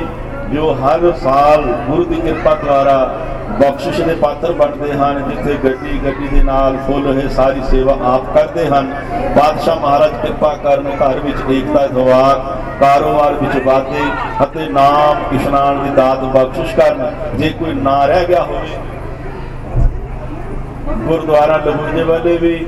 ਜੋ 0.53 0.73
ਹਰ 0.75 1.13
ਸਾਲ 1.23 1.63
ਗੁਰੂ 1.89 2.05
ਦੀ 2.05 2.17
ਕਿਰਪਾ 2.17 2.55
ਦੁਆਰਾ 2.55 2.99
ਬਖਸ਼ਿਸ਼ 3.61 4.01
ਦੇ 4.01 4.15
ਪਾਤਰ 4.15 4.53
ਬਣਦੇ 4.53 4.93
ਹਨ, 4.93 5.23
ਜਿੱਥੇ 5.29 5.55
ਗੱਡੀ 5.65 5.99
ਗੱਡੀ 6.05 6.29
ਦੇ 6.29 6.43
ਨਾਲ 6.43 6.77
ਫੁੱਲ 6.87 7.19
ਇਹ 7.19 7.29
ਸਾਰੀ 7.29 7.63
ਸੇਵਾ 7.71 7.97
ਆਪ 8.05 8.35
ਕਰਦੇ 8.35 8.67
ਹਨ। 8.69 8.93
ਬਾਦਸ਼ਾਹ 9.37 9.77
ਮਹਾਰਾਜ 9.77 10.13
ਕਿਰਪਾ 10.23 10.53
ਕਰਨ 10.65 10.91
ਘਰ 11.01 11.19
ਵਿੱਚ 11.19 11.39
ਏਕਤਾ 11.51 11.87
ਦਵਾ 11.87 12.57
ਕਾਰੋਬਾਰ 12.81 13.35
ਵਿੱਚ 13.35 13.65
ਵਾਧੇ 13.67 14.03
ਅਤੇ 14.43 14.69
ਨਾਮ 14.71 15.35
ਇਸ਼ਨਾਨ 15.35 15.83
ਦੀ 15.85 15.91
ਦਾਤ 15.97 16.25
ਬਖਸ਼ਿਸ਼ 16.37 16.75
ਕਰਨ। 16.77 17.11
ਜੇ 17.35 17.51
ਕੋਈ 17.51 17.75
ਨਾ 17.75 18.05
ਰਹਿ 18.07 18.27
ਗਿਆ 18.27 18.43
ਹੋਵੇ 18.43 18.77
ਗੁਰਦੁਆਰਾ 20.97 21.57
ਲਹੂਜੇ 21.57 22.03
ਵਾਲੇ 22.03 22.37
ਵੀ, 22.37 22.67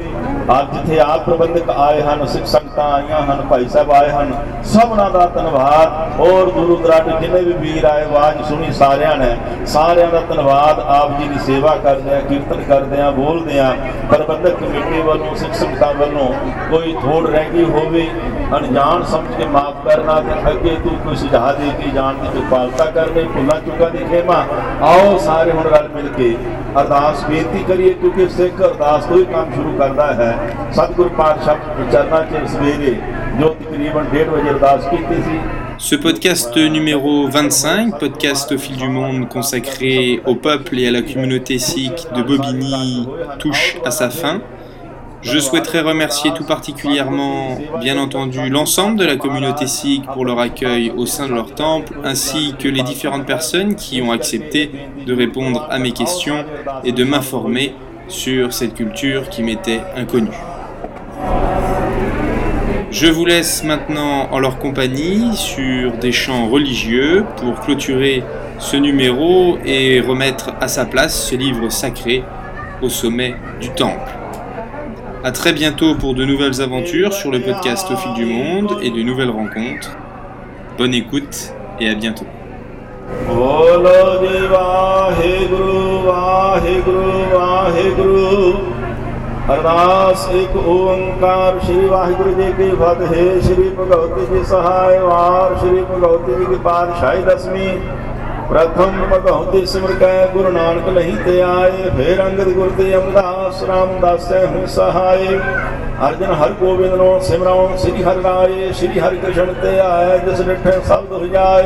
ਅੱਜ 0.61 0.73
ਜਿੱਥੇ 0.75 0.99
ਆਪ 1.01 1.25
ਪ੍ਰਬੰਧਕ 1.25 1.71
ਆਏ 1.71 2.01
ਹਨ, 2.03 2.27
ਸਿੱਖ 2.27 2.47
ਸੰਗਤਾਂ 2.47 2.85
ਆਈਆਂ 2.93 3.21
ਹਨ, 3.23 3.41
ਭਾਈ 3.51 3.69
ਸਾਹਿਬ 3.69 3.91
ਆਏ 3.93 4.11
ਹਨ, 4.11 4.33
ਸਭਨਾਂ 4.65 5.11
ਦਾ 5.11 5.27
ਧੰਨਵਾਦ। 5.27 6.21
ਔਰ 6.21 6.51
ਦੂਰ 6.51 6.81
ਦਰਾਡੇ 6.83 7.13
ਜਿੰਨੇ 7.21 7.41
ਵੀ 7.41 7.53
ਵੀਰ 7.53 7.85
ਆਏ, 7.85 8.05
ਆਵਾਜ਼ 8.05 8.43
ਸੁਣੀ 8.49 8.73
ਸਾਰਿਆਂ 8.73 9.17
ਨੇ। 9.17 9.37
ਸਾਰਿਆਂ 9.67 10.07
ਦਾ 10.07 10.21
ਧੰਨਵਾਦ, 10.21 10.81
ਆਪ 10.81 11.21
ਜੀ 11.21 11.29
ਦੀ 11.29 11.39
ਸੇਵਾ 11.39 11.77
ਕਰਦੇ 11.77 12.15
ਆ, 12.15 12.21
ਕੀਰਤਨ 12.21 12.63
ਕਰਦੇ 12.63 13.01
ਆ, 13.03 13.11
ਬੋਲਦੇ 13.11 13.59
ਆ। 13.61 13.75
ਪ੍ਰਬੰਧਕ 14.11 14.55
ਕਮੇਟੀ 14.55 15.01
ਵੱਲੋਂ, 15.01 15.35
ਸਿੱਖ 15.35 15.55
ਸੰਗਤਾਂ 15.55 15.95
ਵੱਲੋਂ 15.95 16.33
ਕੋਈ 16.71 16.97
ਥੋੜ 17.03 17.27
ਰਹਿ 17.27 17.51
ਗਈ 17.51 17.65
ਹੋਵੇ 17.65 18.09
ਅਣਜਾਣ 18.58 19.04
ਸਮਝ 19.04 19.36
ਕੇ 19.38 19.46
ਮਾਫ 19.46 19.88
ਕਰਨਾ 19.88 20.20
ਤੇ 20.22 20.52
ਅੱਗੇ 20.52 20.76
ਤੂੰ 20.84 20.96
ਕੋਈ 21.06 21.16
ਸੁਝਾਅ 21.16 21.54
ਦੇ 21.54 21.72
ਕੇ 21.82 21.90
ਜਾਣ 21.96 22.14
ਦੀ 22.14 22.28
ਕਿਰਪਾਲਤਾ 22.34 22.86
ਕਰਨੀ 22.92 23.24
ਭੁੱਲਾਂ 23.34 23.60
ਚੁੱਕਾਂ 23.62 23.90
ਦੀ 23.92 24.04
ਖੇਮਾ 24.10 24.46
ਆਓ 24.82 25.18
ਸਾਰੇ 25.18 25.52
ਹੁਣ 25.52 25.68
ਰਲ 25.68 25.90
ਮਿਲ 25.96 26.08
ਕੇ 26.18 26.36
ਅਰਦਾਸ 26.80 27.24
ਬੇਨਤੀ 27.26 27.64
ਕਰੀਏ 27.64 27.94
ਕਿਉਂਕਿ 27.94 28.28
ਸਿੱਖ 28.28 28.62
ਅਰਦਾਸ 28.62 29.06
ਤੋਂ 29.06 29.18
ਹੀ 29.18 29.26
ਕੰਮ 29.26 29.52
ਸ਼ੁਰੂ 29.54 29.78
ਕਰਦਾ 29.78 30.14
ਹੈ 30.14 30.32
ਸਤਿਗੁਰ 30.72 31.10
ਪਾਤਸ਼ਾਹ 31.18 31.76
ਦੇ 31.78 31.92
ਚਰਨਾਂ 31.92 32.24
'ਚ 32.24 32.48
ਸਵੇਰੇ 32.50 32.96
ਜੋ 33.40 33.50
ਤਕਰੀਬਨ 33.62 34.08
1:30 34.16 34.30
ਵਜੇ 34.30 34.50
ਅਰਦਾਸ 34.50 34.88
ਕੀਤੀ 34.88 35.22
ਸੀ 35.22 35.40
Ce 35.78 35.98
podcast 35.98 36.56
numéro 36.70 37.28
25, 37.28 37.90
podcast 38.00 38.52
au 38.54 38.58
fil 38.58 38.78
du 38.78 38.88
monde 38.88 39.28
consacré 39.28 40.22
au 40.26 40.36
peuple 40.36 40.80
et 40.80 40.88
à 40.88 40.92
la 40.92 41.02
communauté 41.02 41.58
sikh 41.60 42.06
de 42.16 42.24
Bobigny, 42.24 43.06
touche 43.40 43.66
à 43.84 43.92
sa 43.92 44.10
fin. 44.10 44.40
Je 45.23 45.39
souhaiterais 45.39 45.83
remercier 45.83 46.33
tout 46.35 46.45
particulièrement, 46.45 47.59
bien 47.79 47.99
entendu, 47.99 48.49
l'ensemble 48.49 48.99
de 48.99 49.05
la 49.05 49.17
communauté 49.17 49.67
sikh 49.67 50.05
pour 50.07 50.25
leur 50.25 50.39
accueil 50.39 50.91
au 50.97 51.05
sein 51.05 51.29
de 51.29 51.35
leur 51.35 51.55
temple, 51.55 51.93
ainsi 52.05 52.55
que 52.59 52.69
les 52.69 52.83
différentes 52.83 53.27
personnes 53.27 53.75
qui 53.75 54.01
ont 54.01 54.13
accepté 54.13 54.71
de 55.07 55.15
répondre 55.15 55.67
à 55.71 55.79
mes 55.79 55.93
questions 55.93 56.45
et 56.85 56.93
de 56.93 57.05
m'informer 57.05 57.75
sur 58.09 58.55
cette 58.55 58.75
culture 58.75 59.29
qui 59.29 59.43
m'était 59.43 59.83
inconnue. 59.95 60.31
Je 62.91 63.07
vous 63.07 63.25
laisse 63.25 63.63
maintenant 63.63 64.29
en 64.33 64.39
leur 64.39 64.59
compagnie 64.59 65.37
sur 65.37 65.93
des 65.93 66.13
chants 66.13 66.49
religieux 66.49 67.25
pour 67.37 67.61
clôturer 67.61 68.25
ce 68.59 68.77
numéro 68.77 69.59
et 69.65 70.01
remettre 70.01 70.55
à 70.61 70.67
sa 70.67 70.87
place 70.87 71.29
ce 71.29 71.37
livre 71.37 71.71
sacré 71.71 72.25
au 72.83 72.89
sommet 72.89 73.35
du 73.61 73.69
temple. 73.71 74.20
À 75.23 75.33
très 75.33 75.53
bientôt 75.53 75.95
pour 75.97 76.15
de 76.15 76.25
nouvelles 76.25 76.63
aventures 76.63 77.13
sur 77.13 77.31
le 77.31 77.41
podcast 77.43 77.87
Au 77.91 77.97
fil 77.97 78.15
du 78.15 78.25
monde 78.25 78.79
et 78.81 78.91
de 78.91 79.03
nouvelles 79.03 79.29
rencontres. 79.29 79.95
Bonne 80.79 80.95
écoute 80.95 81.53
et 81.79 81.91
à 81.91 81.95
bientôt. 81.95 82.25
ਪ੍ਰਥਮ 98.51 99.05
ਭਗਵਤੀ 99.13 99.65
ਸਿਮਰ 99.67 99.93
ਕੈ 100.01 100.27
ਗੁਰੂ 100.33 100.51
ਨਾਨਕ 100.51 100.89
ਲਹੀ 100.89 101.17
ਤੇ 101.25 101.41
ਆਏ। 101.43 101.91
ਫੇਰ 101.97 102.23
ਅੰਗਦ 102.23 102.49
ਗੁਰ 102.53 102.71
ਤੇ 102.79 102.95
ਅਮਦਾਸ 102.97 103.63
ਰਾਮਦਾਸੈ 103.65 104.45
ਹੂੰ 104.47 104.67
ਸਹਾਈ 104.69 105.39
ਅਰਜਨ 106.07 106.33
ਹਰ 106.35 106.53
ਗੋਬਿੰਦ 106.61 106.95
ਨੂੰ 106.95 107.21
ਸਿਮਰਾਉ, 107.21 107.77
ਸ੍ਰੀ 107.77 108.03
ਹਰਿ 108.03 108.23
ਰਾਏ, 108.23 108.71
ਸ੍ਰੀ 108.73 109.01
ਹਰਿ 109.01 109.17
ਕ੍ਰਿਸ਼ਨ 109.17 109.53
ਤੇ 109.63 109.79
ਆਏ, 109.81 110.19
ਜਿਸ 110.19 110.41
ਡਿਠੇ 110.41 110.73
ਸ਼ਬਦ 110.87 111.13
ਹੋ 111.13 111.27
ਜਾਏ। 111.27 111.65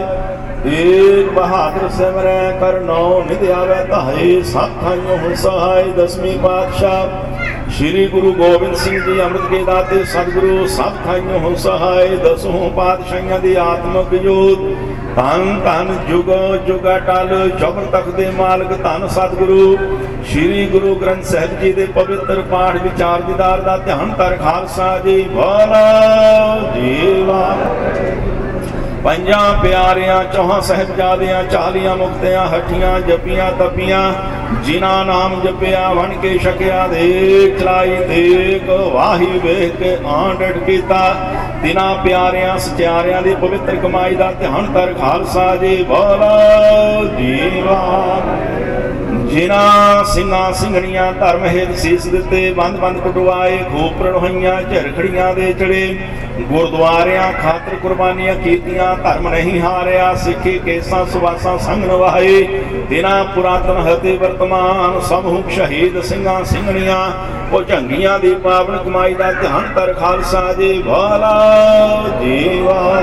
ਏਕ 0.75 1.31
ਬਹਾਦਰ 1.33 1.89
ਸਿਮਰੈ, 1.97 2.51
ਕਰ 2.61 2.81
ਨੌ 2.81 3.23
ਨਿਧ 3.29 3.51
ਆਵੇ 3.51 3.85
ਧਾਏ 3.91 4.41
ਸਭ 4.43 4.81
ਥਾਈਓ 4.83 5.17
ਹੁਣ 5.17 5.35
ਸਹਾਈ 5.35 5.93
ਦਸਵੀਂ 5.97 6.39
ਪਾਤਸ਼ਾਹ 6.39 7.71
ਸ੍ਰੀ 7.71 8.07
ਗੁਰੂ 8.09 8.33
ਗੋਬਿੰਦ 8.33 8.75
ਸਿੰਘ 8.77 8.99
ਜੀ 9.01 9.21
ਅੰਮ੍ਰਿਤ 9.23 9.51
ਕੇ 9.51 9.63
ਦਾਤੇ 9.65 10.05
ਸਤਿਗੁਰੂ 10.05 10.67
ਸਭ 10.67 11.05
ਥਾਈਓ 11.07 11.39
ਹੁਣ 11.39 11.55
ਸਹਾਈ 11.65 12.17
ਦਸੋਂ 12.25 12.71
ਪਾਤਸ਼ਾਹੀਆਂ 12.77 13.39
ਦੀ 13.41 13.55
ਆਤਮਕ 13.61 14.15
ਜੋਤ 14.15 14.59
ਧੰਨ 15.17 15.61
ਧੰਨ 15.65 15.97
ਜੁਗ 16.09 16.31
ਜੁਗ 16.67 16.87
ਅਟਲ 16.89 17.51
ਤਖਤ 17.93 18.09
ਦੇ 18.09 18.31
ਮਾਲਕ, 18.31 18.73
ਧੰਨ 18.83 19.07
ਸਤਿਗੁਰੂ, 19.09 19.77
ਸ੍ਰੀ 20.31 20.67
ਗੁਰੂ 20.67 20.95
ਗ੍ਰੰਥ 20.95 21.25
ਸਾਹਿਬ 21.25 21.61
ਜੀ 21.61 21.73
ਦੇ 21.73 21.85
ਪਵਿੱਤਰ 21.95 22.41
ਪਾਠ 22.51 22.77
ਵਿਚਾਰ 22.83 23.21
ਦੀਦਾਰ 23.21 23.61
ਦਾ 23.61 23.77
ਧਿਆਨ 23.77 24.13
ਕਰ 24.19 24.37
ਖਾਲਸਾ 24.37 24.99
ਜੀ 24.99 25.23
ਬੋਲੋ 25.35 26.73
ਜੀਵਾ। 26.75 27.57
ਪੰਜਾਂ 29.05 29.63
ਪਿਆਰਿਆਂ, 29.63 30.23
ਚੌਹਾਂ 30.25 30.61
ਸਹਿਬਜ਼ਾਦਿਆਂ, 30.61 31.43
ਚਾਲੀਆਂ 31.45 31.97
ਮੁਕਤਿਆਂ, 31.97 32.47
ਹੱਠੀਆਂ 32.49 33.01
ਜਪੀਆਂ, 33.01 33.51
ਤਪੀਆਂ, 33.53 34.13
ਜਿਨ੍ਹਾਂ 34.65 35.05
ਨਾਮ 35.05 35.41
ਜਪਿਆ, 35.41 35.89
ਵਣ 35.93 36.15
ਕੇ 36.23 36.39
ਛਕਿਆ, 36.39 36.87
ਦੇਖ 36.89 37.59
ਚਲਾਈ 37.59 37.97
ਦੇਖ 38.09 38.69
ਵਾਹੀ, 38.93 39.27
ਵੇਖ 39.45 39.77
ਕੇ 39.77 39.97
ਆਂਡੜ 40.07 40.53
ਕੀਤਾ। 40.59 41.03
ਤਿਨਾਂ 41.65 41.95
ਪਿਆਰਿਆਂ 42.05 42.57
ਸਚਿਆਰਿਆਂ 42.59 43.21
ਦੀ 43.23 43.35
ਪਵਿੱਤਰ 43.35 43.77
ਕਮਾਈ 43.77 44.15
ਦਾ 44.15 44.31
ਧਿਆਨ 44.33 44.67
ਕਰ 44.73 44.93
ਖਾਲਸਾ 44.95 45.45
ਜੀ 45.57 45.77
ਬੋਲੋ 45.83 47.05
ਜੀਵਾ। 47.19 47.79
ਜਿਨ੍ਹਾਂ 49.31 50.05
ਸਿੰਘਾਂ 50.05 50.53
ਸਿੰਘਣੀਆਂ 50.53 51.13
ਧਰਮ 51.13 51.45
ਹੇਤ 51.45 51.75
ਸੀਸ 51.79 52.07
ਦਿੱਤੇ, 52.07 52.51
ਬੰਦ 52.53 52.77
ਬੰਦ 52.79 53.01
ਕਟਵਾਏ 53.01 53.59
ਖੋਪਰਣ 53.71 54.17
ਹੋਈਆਂ 54.17 54.61
ਝਰਖੜੀਆਂ 54.63 55.33
ਦੇ 55.35 55.53
ਚੜੇ, 55.53 55.97
ਗੁਰਦੁਆਰਿਆਂ 56.41 57.33
ਖਾਤਰ 57.33 57.75
ਕੁਰਬਾਨੀਆਂ 57.75 58.35
ਕੀਤੀਆਂ, 58.35 58.95
ਧਰਮ 58.97 59.29
ਨਹੀਂ 59.29 59.61
ਹਾਰਿਆ, 59.61 60.15
ਸਿੱਖੀ 60.15 60.59
ਕੇਸਾਂ 60.59 61.05
ਸੁਵਾਸਾਂ 61.07 61.57
ਸੰਗ 61.59 61.85
ਨਵਾਏ 61.85 62.45
ਦਿਨਾਂ 62.91 63.25
ਪੁਰਾਤਨ 63.25 63.81
ਹਤੇ 63.89 64.17
ਵਰਤਮਾਨ 64.17 65.01
ਸਮੂਹ 65.01 65.51
ਸ਼ਹੀਦ 65.51 66.01
ਸਿੰਘਾਂ 66.03 66.43
ਸਿੰਘਣੀਆਂ, 66.45 67.01
ਉਹ 67.53 67.63
ਝੰਗੀਆਂ 67.63 68.19
ਦੀ 68.19 68.35
ਪਾਵਨ 68.35 68.79
ਕਮਾਈ 68.85 69.15
ਦਾ 69.15 69.33
ਧਿਆਨ 69.33 69.73
ਕਰ 69.75 69.93
ਖਾਲਸਾ 69.93 70.53
ਜੀ 70.53 70.83
ਵਾਲਾ 70.83 71.35
ਜੀਵਾ। 72.21 73.03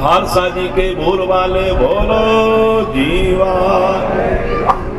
ਖਾਲਸਾ 0.00 0.48
ਜੀ 0.48 0.68
ਕੇ 0.76 0.94
ਬੋਲ 0.94 1.22
ਵਾਲੇ 1.26 1.72
ਬੋਲੋ, 1.72 2.92
ਜੀਵਾ। 2.94 3.54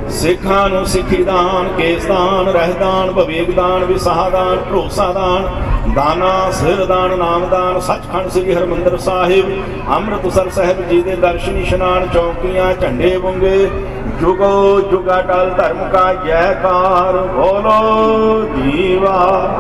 ਸਿੱਖਾਂ 0.10 0.70
ਨੂੰ 0.70 0.86
ਸਿੱਖੀ 0.86 1.24
ਦਾਨ 1.24 1.68
ਕੇਸਦਾਨ 1.78 2.48
ਰਹਿਦਾਨ 2.48 3.10
ਵਿਵੇਕਦਾਨ 3.12 3.84
ਵਿਸਾਹਦਾਨ 3.84 4.58
ਭਰੋਸਾਦਾਨ 4.70 5.48
ਦਾਨਾ 5.96 6.52
ਸਿਰਦਾਨ 6.52 7.18
ਨਾਮਦਾਨ 7.18 7.80
ਸੱਚਖੰਡ 7.80 8.30
ਸ੍ਰੀ 8.30 8.54
ਹਰਮੰਦਰ 8.54 8.98
ਸਾਹਿਬ, 8.98 9.52
ਅੰਮ੍ਰਿਤਸਰ 9.96 10.50
ਸਾਹਿਬ 10.50 10.88
ਜੀ 10.90 11.02
ਦੇ 11.02 11.16
ਦਰਸ਼ਨ 11.16 11.58
ਇਸ਼ਨਾਨ 11.58 12.08
ਚੌਕੀਆਂ, 12.14 12.74
ਝੰਡੇ 12.74 13.18
ਬੁੰਗੇ, 13.18 13.70
ਜੁਗੋ 14.22 14.82
ਜੁਗਾ 14.82 15.22
ਟਲ 15.22 15.50
ਧਰਮ 15.58 15.90
ਕਾ 15.90 16.14
ਜੈਕਾਰ, 16.26 17.18
ਬੋਲੋ, 17.36 18.48
ਜੀਵਾ। 18.56 19.55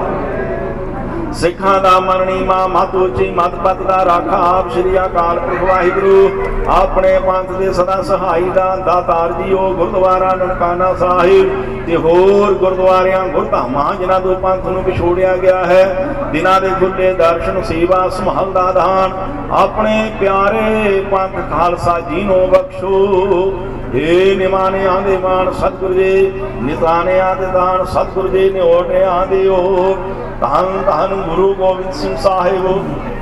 ਸਿੱਖਾਂ 1.39 1.79
ਦਾ 1.81 1.99
ਮਰਣੀ 1.99 2.43
ਮਾ 2.43 2.55
ਮਤ 2.67 2.95
ਉੱਚੀ 2.95 3.29
ਮਤ 3.31 3.55
ਪਤ 3.63 3.81
ਦਾ 3.83 4.03
ਰਾਖਾ 4.05 4.37
ਆਪ 4.49 4.69
ਸ੍ਰੀ 4.71 4.97
ਅਕਾਲ 4.99 5.39
ਪੁਰਖ 5.39 5.63
ਵਾਹਿਗੁਰੂ। 5.63 6.29
ਆਪਣੇ 6.71 7.17
ਪੰਥ 7.19 7.51
ਦੇ 7.51 7.71
ਸਦਾ 7.73 8.01
ਸਹਾਈ 8.01 8.49
ਦਾ 8.55 8.75
ਦਾਤਾਰ 8.75 9.33
ਜੀਓ 9.33 9.69
ਗੁਰਦੁਆਰਾ 9.73 10.33
ਨਨਕਾਣਾ 10.35 10.93
ਸਾਹਿਬ 10.93 11.85
ਤੇ 11.87 11.95
ਹੋਰ 11.95 12.53
ਗੁਰਦੁਆਰਿਆਂ, 12.53 13.27
ਗੁਰਧਾਮਾਂ, 13.27 13.93
ਜਿਨ੍ਹਾਂ 13.95 14.19
ਤੋਂ 14.19 14.35
ਪੰਥ 14.35 14.65
ਨੂੰ 14.65 14.83
ਵਿਛੋੜਿਆ 14.83 15.35
ਗਿਆ 15.37 15.63
ਹੈ, 15.65 16.07
ਦਿਨਾਂ 16.33 16.59
ਦੇ 16.61 16.69
ਖੁੱਲੇ 16.79 17.13
ਦਰਸ਼ਨ, 17.13 17.61
ਸੇਵਾ, 17.61 18.07
ਸੰਭਾਲ 18.09 18.51
ਦਾ 18.51 18.71
ਦਾਨ 18.71 19.13
ਆਪਣੇ 19.53 20.11
ਪਿਆਰੇ 20.19 21.03
ਪੰਥ 21.11 21.39
ਖਾਲਸਾ 21.51 21.99
ਜੀ 22.09 22.23
ਨੂੰ 22.23 22.47
ਬਖਸ਼ੋ। 22.49 23.53
ਏ 23.95 24.35
ਨਿਮਾਨਿਆਂ 24.35 25.01
ਦੇ 25.01 25.17
ਮਾਨ 25.17 25.51
ਸਤਿਗੁਰ 25.51 25.93
ਜੀ 25.93 26.31
ਨਿਤਾਨਿਆਂ 26.61 27.35
ਦੇ 27.35 27.45
ਦਾਨ 27.45 27.83
ਸਤਿਗੁਰ 27.85 28.27
ਜੀ 28.27 28.49
ਨਿਓਟਿਆਂ 28.49 29.25
ਦੇ 29.27 29.47
ਓ 29.47 29.95
ਧੰਨ 30.41 30.81
ਧੰਨ 30.85 31.21
ਗੁਰੂ 31.21 31.53
ਗੋਬਿੰਦ 31.55 31.91
ਸਿੰਘ 31.93 32.15
ਸਾਹਿਬ, 32.17 32.65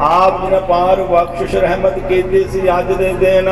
ਆਪ 0.01 0.41
ਜੀ 0.41 0.47
ਨੇ 0.51 0.59
ਪਾਰ 0.69 1.01
ਬਖਸ਼ਿਸ਼ 1.03 1.55
ਰਹਿਮਤ 1.55 1.99
ਕੀਤੀ 2.07 2.43
ਸੀ 2.43 2.61
ਅੱਜ 2.69 2.91
ਦੇ 2.93 3.13
ਦਿਨ। 3.19 3.49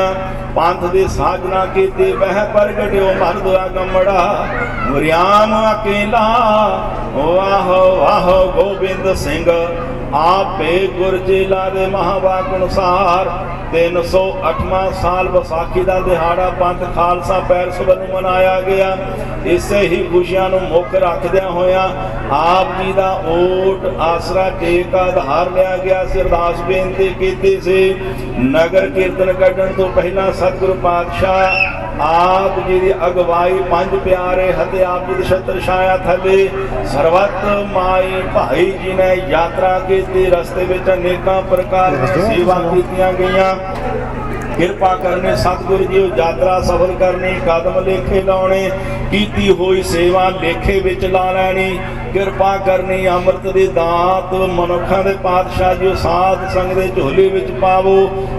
ਪੰਥ 0.56 0.86
ਦੇ 0.94 1.06
ਸਾਜਨਾ 1.08 1.66
ਕੀਤੀ, 1.66 2.12
ਵਹਿ 2.12 2.46
ਪ੍ਰਗਟਿਓ 2.54 3.14
ਮਰਦੁਆ 3.20 3.68
ਗੰਮੜਾ 3.68 4.48
ਮੁਰਿਆਮ 4.90 5.54
ਅਕੇਲਾ 5.62 6.26
ਵਾਹੋ 7.16 7.96
ਵਾਹੋ 7.96 8.46
ਗੋਬਿੰਦ 8.56 9.14
ਸਿੰਘ। 9.16 9.46
ਆਪੇ 10.14 10.88
ਗੁਰਜੀਲਾ 10.88 11.70
ਦੇ 11.70 11.86
ਮਹਾਵਾਕ 11.88 12.56
ਅਨੁਸਾਰ 12.56 13.30
308ਵਾਂ 13.74 14.92
ਸਾਲ 14.92 15.28
ਵਿਸਾਖੀ 15.28 15.84
ਦਾ 15.84 16.00
ਦਿਹਾੜਾ 16.00 16.50
ਪੰਥ 16.50 16.84
ਖਾਲਸਾ 16.96 17.40
ਪੈਰਸ 17.40 17.80
ਵੱਲੋਂ 17.80 18.08
ਮਨਾਇਆ 18.08 18.62
ਗਿਆ। 18.62 18.98
ਇਸੇ 19.46 19.80
ਹੀ 19.80 20.04
ਖੁਸ਼ੀਆਂ 20.12 20.50
ਨੂੰ 20.50 20.62
ਮੁੱਖ 20.62 20.96
ਰੱਖਦਿਆਂ 20.96 21.52
ਹੋਇਆਂ 21.52 21.88
ਆਪ 22.32 22.82
ਜੀ 22.82 22.94
ਦਾ 22.94 23.12
ਓਟ 23.28 23.86
ਆਸਰਾ 24.00 24.50
ਟੇਕ 24.50 24.96
ਆਧਾਰ 24.96 25.52
ਲਿਆ 25.52 25.78
ਗਿਆ 25.78 26.06
ਸੀ। 26.06 26.24
ਬੇਨਤੀ 26.68 27.08
ਕੀਤੀ 27.20 27.60
ਸੀ, 27.62 27.96
ਨਗਰ 28.40 28.90
ਕੀਰਤਨ 28.90 29.34
ਕੱਢਣ 29.34 29.72
ਤੋਂ 29.74 29.90
ਪਹਿਲਾਂ 29.90 30.32
ਸਤਿਗੁਰੂ 30.32 30.74
ਪਾਤਸ਼ਾਹ 30.74 32.02
ਆਪ 32.02 32.68
ਜੀ 32.68 32.80
ਦੀ 32.80 32.94
ਅਗਵਾਈ, 33.08 33.60
ਪੰਜ 33.72 33.96
ਪਿਆਰੇ 33.96 34.52
ਹਤੇ 34.54 34.84
ਆਪ 34.84 35.08
ਜੀ 35.08 35.14
ਦੇ 35.14 35.24
ਛਤਰ 35.24 35.60
ਛਾਇਆ 35.60 35.98
ਥੱਲੇ 35.98 36.50
ਸਰਵਤ 36.86 37.46
ਮਾਈ 37.74 38.22
ਭਾਈ 38.36 38.72
ਜੀ 38.84 38.94
ਨੇ 38.94 39.14
ਯਾਤਰਾ 39.30 39.80
ਕੀਤੀ 40.02 40.26
ਰਸਤੇ 40.26 40.64
ਵਿੱਚ 40.64 40.90
ਅਨੇਕਾਂ 40.94 41.42
ਪ੍ਰਕਾਰ 41.42 41.96
ਦੀਆਂ 41.96 42.30
ਸੇਵਾ 42.30 42.54
ਕੀਤੀਆਂ 42.74 43.12
ਗਈਆਂ। 43.14 43.56
ਕਿਰਪਾ 44.58 44.96
ਕਰਨੇ 44.96 45.36
ਸਤਿਗੁਰੂ 45.36 45.84
ਜੀ 45.84 46.00
ਯਾਤਰਾ 46.18 46.60
ਸਫਲ 46.62 46.94
ਕਰਨੀ 47.00 47.34
ਕਦਮ 47.48 47.80
ਲੇਖੇ 47.80 48.22
ਲਾਉਣੇ 48.22 48.70
ਕੀਤੀ 49.12 49.50
ਹੋਈ 49.52 49.84
ਸੇਵਾ 49.84 50.28
ਲੇਖੇ 50.42 50.80
ਵਿੱਚ 50.80 51.06
ਲਾ 51.06 51.32
ਲੈਣੀ। 51.32 51.80
ਕਿਰਪਾ 52.14 52.56
ਕਰਨੀ 52.58 53.08
ਅੰਮ੍ਰਿਤ 53.08 53.48
ਦੀ 53.54 53.66
ਦਾਤ, 53.68 54.34
ਮਨੁੱਖਾਂ 54.34 55.04
ਦੇ 55.04 55.14
ਪਾਤਸ਼ਾਹ 55.24 55.76
ਜੀ 55.76 55.94
ਸਾਧ 55.96 56.48
ਸੰਗ 56.54 56.74
ਦੇ 56.74 56.88
ਝੋਲੇ 56.96 57.28
ਵਿੱਚ 57.30 57.52
ਪਾਵੋ, 57.52 57.96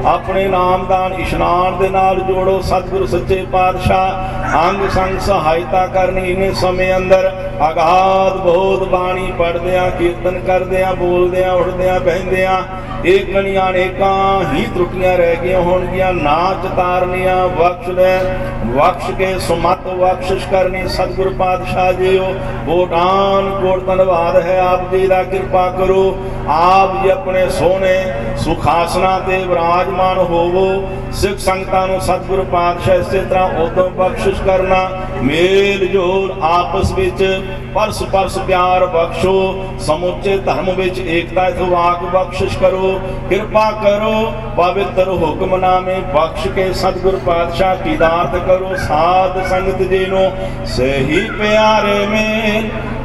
ਆਪਣੇ 0.06 0.46
ਨਾਮਦਾਨ 0.48 1.12
ਇਸ਼ਨਾਨ 1.12 1.78
ਦੇ 1.78 1.88
ਨਾਲ 1.88 2.20
ਜੋੜੋ, 2.20 2.60
ਸਤਿਗੁਰ 2.60 3.06
ਸੱਚੇ 3.06 3.44
ਪਾਤਸ਼ਾਹ, 3.52 4.68
ਅੰਗ 4.68 4.88
ਸੰਗ 4.90 5.18
ਸਹਾਇਤਾ 5.18 5.86
ਕਰਨੀ 5.86 6.28
ਇਹਨੇ 6.30 6.52
ਸਮੇਂ 6.60 6.94
ਅੰਦਰ, 6.96 7.30
ਅਗਾਧ 7.70 8.36
ਬਹੁਤ 8.36 8.88
ਬਾਣੀ 8.88 9.32
ਪੜਦਿਆਂ 9.38 9.90
ਕੀਰਤਨ 9.90 10.38
ਕਰਦਿਆਂ, 10.38 10.94
ਬੋਲਦਿਆਂ, 10.94 11.52
ਉੱਠਦਿਆਂ, 11.52 12.00
ਬਹਿੰਦਿਆਂ 12.00 12.62
ਇਹ 13.04 13.24
ਕਣੀਆਂ 13.26 13.68
ਅਨੇਕਾਂ 13.68 14.52
ਹੀ 14.52 14.64
ਤਰੁੱਟੀਆਂ 14.74 15.16
ਰਹਿ 15.18 15.36
ਗਈਆਂ 15.36 15.60
ਹੋਣਗੀਆਂ 15.60 16.12
ਨਾ 16.12 16.54
ਚਤਾਰਨੀਆਂ 16.62 17.36
ਬਖਸ਼ 17.48 17.88
ਲੈ, 17.88 18.18
ਬਖਸ਼ 18.66 19.10
ਕੇ, 19.10 19.38
ਸੁਮਤ 19.38 19.88
ਬਖਸ਼ਿਸ਼ 19.88 20.46
ਕਰਨੀ 20.48 20.86
ਸਤਿਗੁਰ 20.88 21.32
ਪਾਤਸ਼ਾਹ 21.38 21.92
ਜੀਓ 21.92 22.32
ਕੋਟਾਨ 22.66 23.50
ਕੋਟ 23.62 23.84
ਧੰਨਵਾਦ 23.86 24.36
ਹੈ 24.36 24.58
ਆਪ 24.60 24.94
ਜੀ 24.94 25.06
ਦਾ, 25.06 25.22
ਕਿਰਪਾ 25.22 25.68
ਕਰੋ 25.70 26.16
ਆਪ 26.48 27.02
ਜੀ 27.02 27.10
ਆਪਣੇ 27.10 27.48
ਸੋਹਣੇ 27.50 27.94
ਸੁਖਾਸਨਾ 28.36 29.18
ਤੇ 29.18 29.36
ਵਿਰਾਜਮਾਨ 29.38 30.18
ਹੋਵੋ। 30.18 30.66
ਸਿੱਖ 31.12 31.38
ਸੰਗਤਾਂ 31.38 31.86
ਨੂੰ 31.86 32.00
ਸਤਿਗੁਰੂ 32.00 32.44
ਪਾਤਸ਼ਾਹ 32.44 32.94
ਇਸੇ 32.94 33.20
ਤਰ੍ਹਾਂ 33.20 33.48
ਉਦੋਂ 33.60 33.88
ਬਖਸ਼ਿਸ਼ 33.90 34.40
ਕਰਨਾ। 34.42 34.76
ਮੇਲ 35.22 35.86
ਜੋਲ 35.86 36.32
ਆਪਸ 36.42 36.92
ਵਿੱਚ 36.92 37.42
ਪਰਸ 37.74 38.02
ਪਰਸ 38.02 38.38
ਪਿਆਰ 38.38 38.86
ਬਖਸ਼ੋ। 38.86 39.34
ਸਮੁੱਚੇ 39.78 40.36
ਧਰਮ 40.38 40.70
ਵਿੱਚ 40.70 40.98
ਏਕਤਾ 40.98 41.46
ਇਤਵਾਕ 41.48 42.02
ਬਖਸ਼ਿਸ਼ 42.04 42.58
ਕਰੋ। 42.58 43.00
ਕਿਰਪਾ 43.28 43.70
ਕਰੋ, 43.70 44.32
ਪਵਿੱਤਰ 44.56 45.08
ਹੁਕਮਨਾਮੇ 45.08 45.94
ਬਖਸ਼ 46.14 46.48
ਕੇ 46.48 46.72
ਸਤਿਗੁਰ 46.72 47.18
ਪਾਤਸ਼ਾਹ 47.26 47.76
ਕੀ 47.76 47.96
ਕਰੋ। 48.46 48.74
ਸਾਧ 48.88 49.42
ਸੰਗਤ 49.46 49.82
ਜੀ 49.82 50.04
ਨੂੰ 50.06 50.30
ਸਹੀ 50.66 51.28
ਪਿਆਰੇ 51.30 52.06
ਮੇਲ 52.06 52.68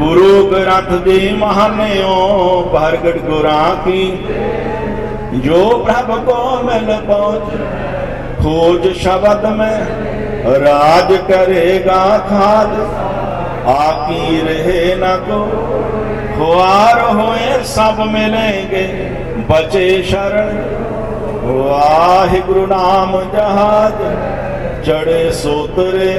گرو 0.00 0.48
گرنتھ 0.50 0.92
دی 1.04 1.18
مہانگ 1.38 1.80
گوراں 3.26 3.74
کی 3.84 4.04
جو 5.44 5.60
بربھ 5.86 6.12
کو 6.26 6.36
مل 6.64 6.90
پہنچ 7.06 8.40
کھوج 8.40 8.86
شبد 9.00 9.44
میں 9.56 9.76
راج 10.60 11.12
کرے 11.28 11.78
گا 11.86 12.02
کھاد 12.28 12.74
آکی 13.68 14.40
رہے 14.46 14.94
نہ 15.00 15.14
کو 15.26 15.44
خوار 16.36 17.00
ہوئے 17.10 17.62
سب 17.66 18.00
ملیں 18.12 18.70
گے 18.70 18.86
بچے 19.48 20.02
شر 20.10 20.36
واہ 21.44 22.34
گرو 22.48 22.66
نام 22.66 23.16
جہاد 23.32 24.02
چڑے 24.84 25.22
سوترے 25.34 26.18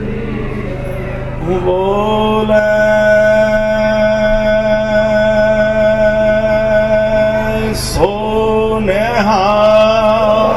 بولے 1.45 2.59
سونے 7.75 8.99
ہاں 9.27 10.49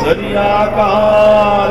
سریا 0.00 0.64
کا 0.76 1.69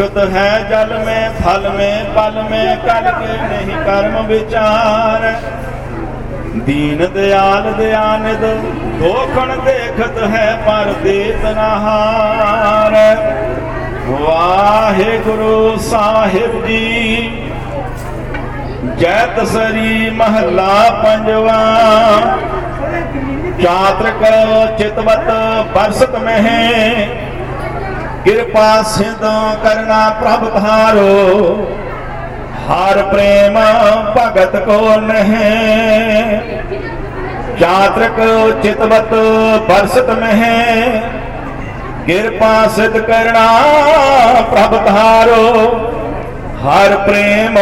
ਮੁਕਤ 0.00 0.18
ਹੈ 0.34 0.60
ਜਲ 0.70 0.92
ਮੇ, 0.98 1.14
ਫਲ 1.38 1.68
ਮੇ, 1.68 1.88
ਪਲ 2.14 2.42
ਮੇ, 2.50 2.64
ਕਲ 2.84 3.10
ਕੇ 3.10 3.32
ਨਹੀਂ 3.40 3.76
ਕਰਮ 3.86 4.26
ਵਿਚਾਰ। 4.26 5.24
ਦੀਨ 6.58 7.06
ਦਿਆਲ 7.14 7.72
ਦਿਆਨਿਦ, 7.72 8.44
ਦੋਖਣ 9.00 9.54
ਦੇਖਤ 9.64 10.22
ਹੈ 10.32 10.46
ਪਰ 10.66 10.92
ਦੇਤ 11.02 11.44
ਨਹਾਰ 11.56 12.96
ਵਾਹਿਗੁਰੂ 14.10 15.76
ਸਾਹਿਬ 15.90 16.66
ਜੀ, 16.66 17.30
ਜੈਤ 18.98 19.46
ਸਰੀ 19.46 20.10
ਮਹਲਾ 20.10 20.74
ਪੰਜਵਾ। 21.02 21.60
ਚਾਤਰ 23.62 24.10
ਕਰੋ 24.20 24.66
ਚਿਤਵਤ 24.78 25.30
ਬਰਸਤ 25.74 26.16
ਮਹਿ 26.16 27.29
ਕਿਰਪਾ 28.25 28.81
ਸਿੰਧ 28.87 29.25
ਕਰਨਾ 29.63 30.09
ਪ੍ਰਭ 30.21 30.49
ਧਾਰੋ 30.55 31.67
ਹਰ 32.61 33.01
ਪ੍ਰੇਮ 33.03 33.59
ਭਗਤ 34.15 34.55
ਕੋ 34.65 34.79
ਨਹਿ 35.01 36.39
ਚਾਤ੍ਰਿਕ 37.59 38.19
ਚਿਤਵਤ 38.63 39.13
ਬਰਸਤ 39.69 40.09
ਮਹਿ 40.13 41.01
ਕਿਰਪਾ 42.05 42.49
ਸਿਧ 42.75 42.97
ਕਰਨਾ 42.99 43.45
ਪ੍ਰਭ 44.51 44.75
ਧਾਰੋ 44.85 45.45
ਹਰ 46.63 46.95
ਪ੍ਰੇਮ 46.97 47.57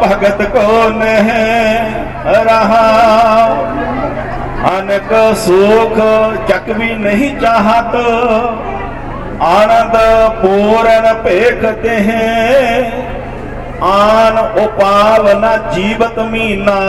ਭਗਤ 0.00 0.42
ਕੋ 0.50 0.88
ਨਹਿ 0.90 1.42
ਰਹਾ 2.44 2.84
ਅਨਕ 4.68 5.12
ਸੁਖ 5.36 5.98
ਚੱਕ 6.48 6.70
ਵੀ 6.70 6.94
ਨਹੀਂ 6.96 7.34
ਚਾਹਤ 7.38 7.96
آنند 9.39 9.95
پورن 10.41 11.05
پیکھتے 11.23 11.95
ہیں 11.97 12.81
آن 13.89 14.37
اپاونا 14.37 15.55
جیوت 15.73 16.17
مینا 16.31 16.79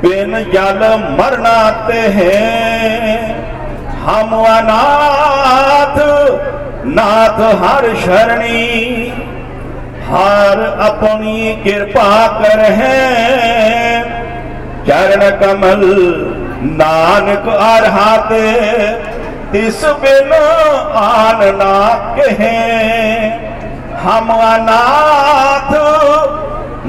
بین 0.00 0.34
یال 0.52 0.82
مرناتے 1.18 2.00
ہیں 2.14 3.16
ہم 4.04 4.34
اناتھ 4.34 5.98
ناتھ 6.94 7.40
ہر 7.60 7.84
شرنی 8.04 9.10
ہر 10.10 10.64
اپنی 10.80 11.54
کرپا 11.64 12.26
کر 12.38 12.64
ہیں 12.72 14.02
چرن 14.86 15.28
کمل 15.40 15.84
نانک 16.78 17.48
آرہاتے 17.58 18.46
اس 19.52 19.84
بنا 20.00 20.44
آننا 20.98 22.14
کہیں۔ 22.16 23.38
ہم 24.04 24.30
انات 24.30 25.72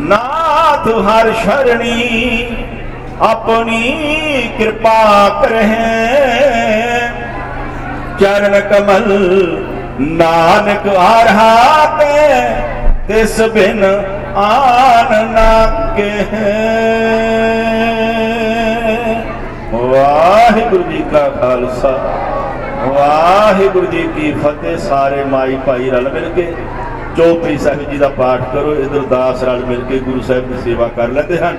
نات 0.09 0.88
ہر 1.05 1.28
شرنی 1.43 2.45
اپنی 3.30 4.47
کرپا 4.57 5.01
کریں 5.41 5.76
چرن 8.20 8.55
کمل 8.70 9.09
نانک 9.99 10.88
آرہات 10.97 12.03
اس 13.20 13.39
بن 13.53 13.84
آن 14.43 15.12
ناک 15.34 15.99
ہیں 15.99 16.99
واحد 19.72 20.74
جی 20.89 21.01
کا 21.12 21.28
خالصہ۔ 21.39 21.95
ਵਾਹਿਗੁਰੂ 22.82 23.86
ਜੀ 23.86 24.04
ਕੀ 24.16 24.32
ਫਤਿਹ 24.34 24.78
ਸਾਰੇ 24.78 25.24
ਮਾਈ 25.24 25.58
ਭਾਈ 25.66 25.90
ਰਲ 25.90 26.12
ਮਿਲ 26.14 26.30
ਕੇ। 26.36 26.54
ਚੌਪਈ 27.18 27.58
ਸਾਹਿਬ 27.58 27.90
ਜੀ 27.92 27.98
ਦਾ 27.98 28.08
ਪਾਠ 28.10 28.42
ਕਰੋ, 28.54 28.74
ਇਧਰ 28.76 29.06
ਦਾਸ 29.06 29.44
ਰਲ 29.44 29.66
ਮਿਲ 29.66 29.82
ਕੇ 29.82 30.00
ਗੁਰੂ 30.00 30.22
ਸਾਹਿਬ 30.22 30.48
ਦੀ 30.48 30.62
ਸੇਵਾ 30.62 30.88
ਕਰ 30.88 31.08
ਲੈਂਦੇ 31.08 31.38
ਹਨ। 31.38 31.58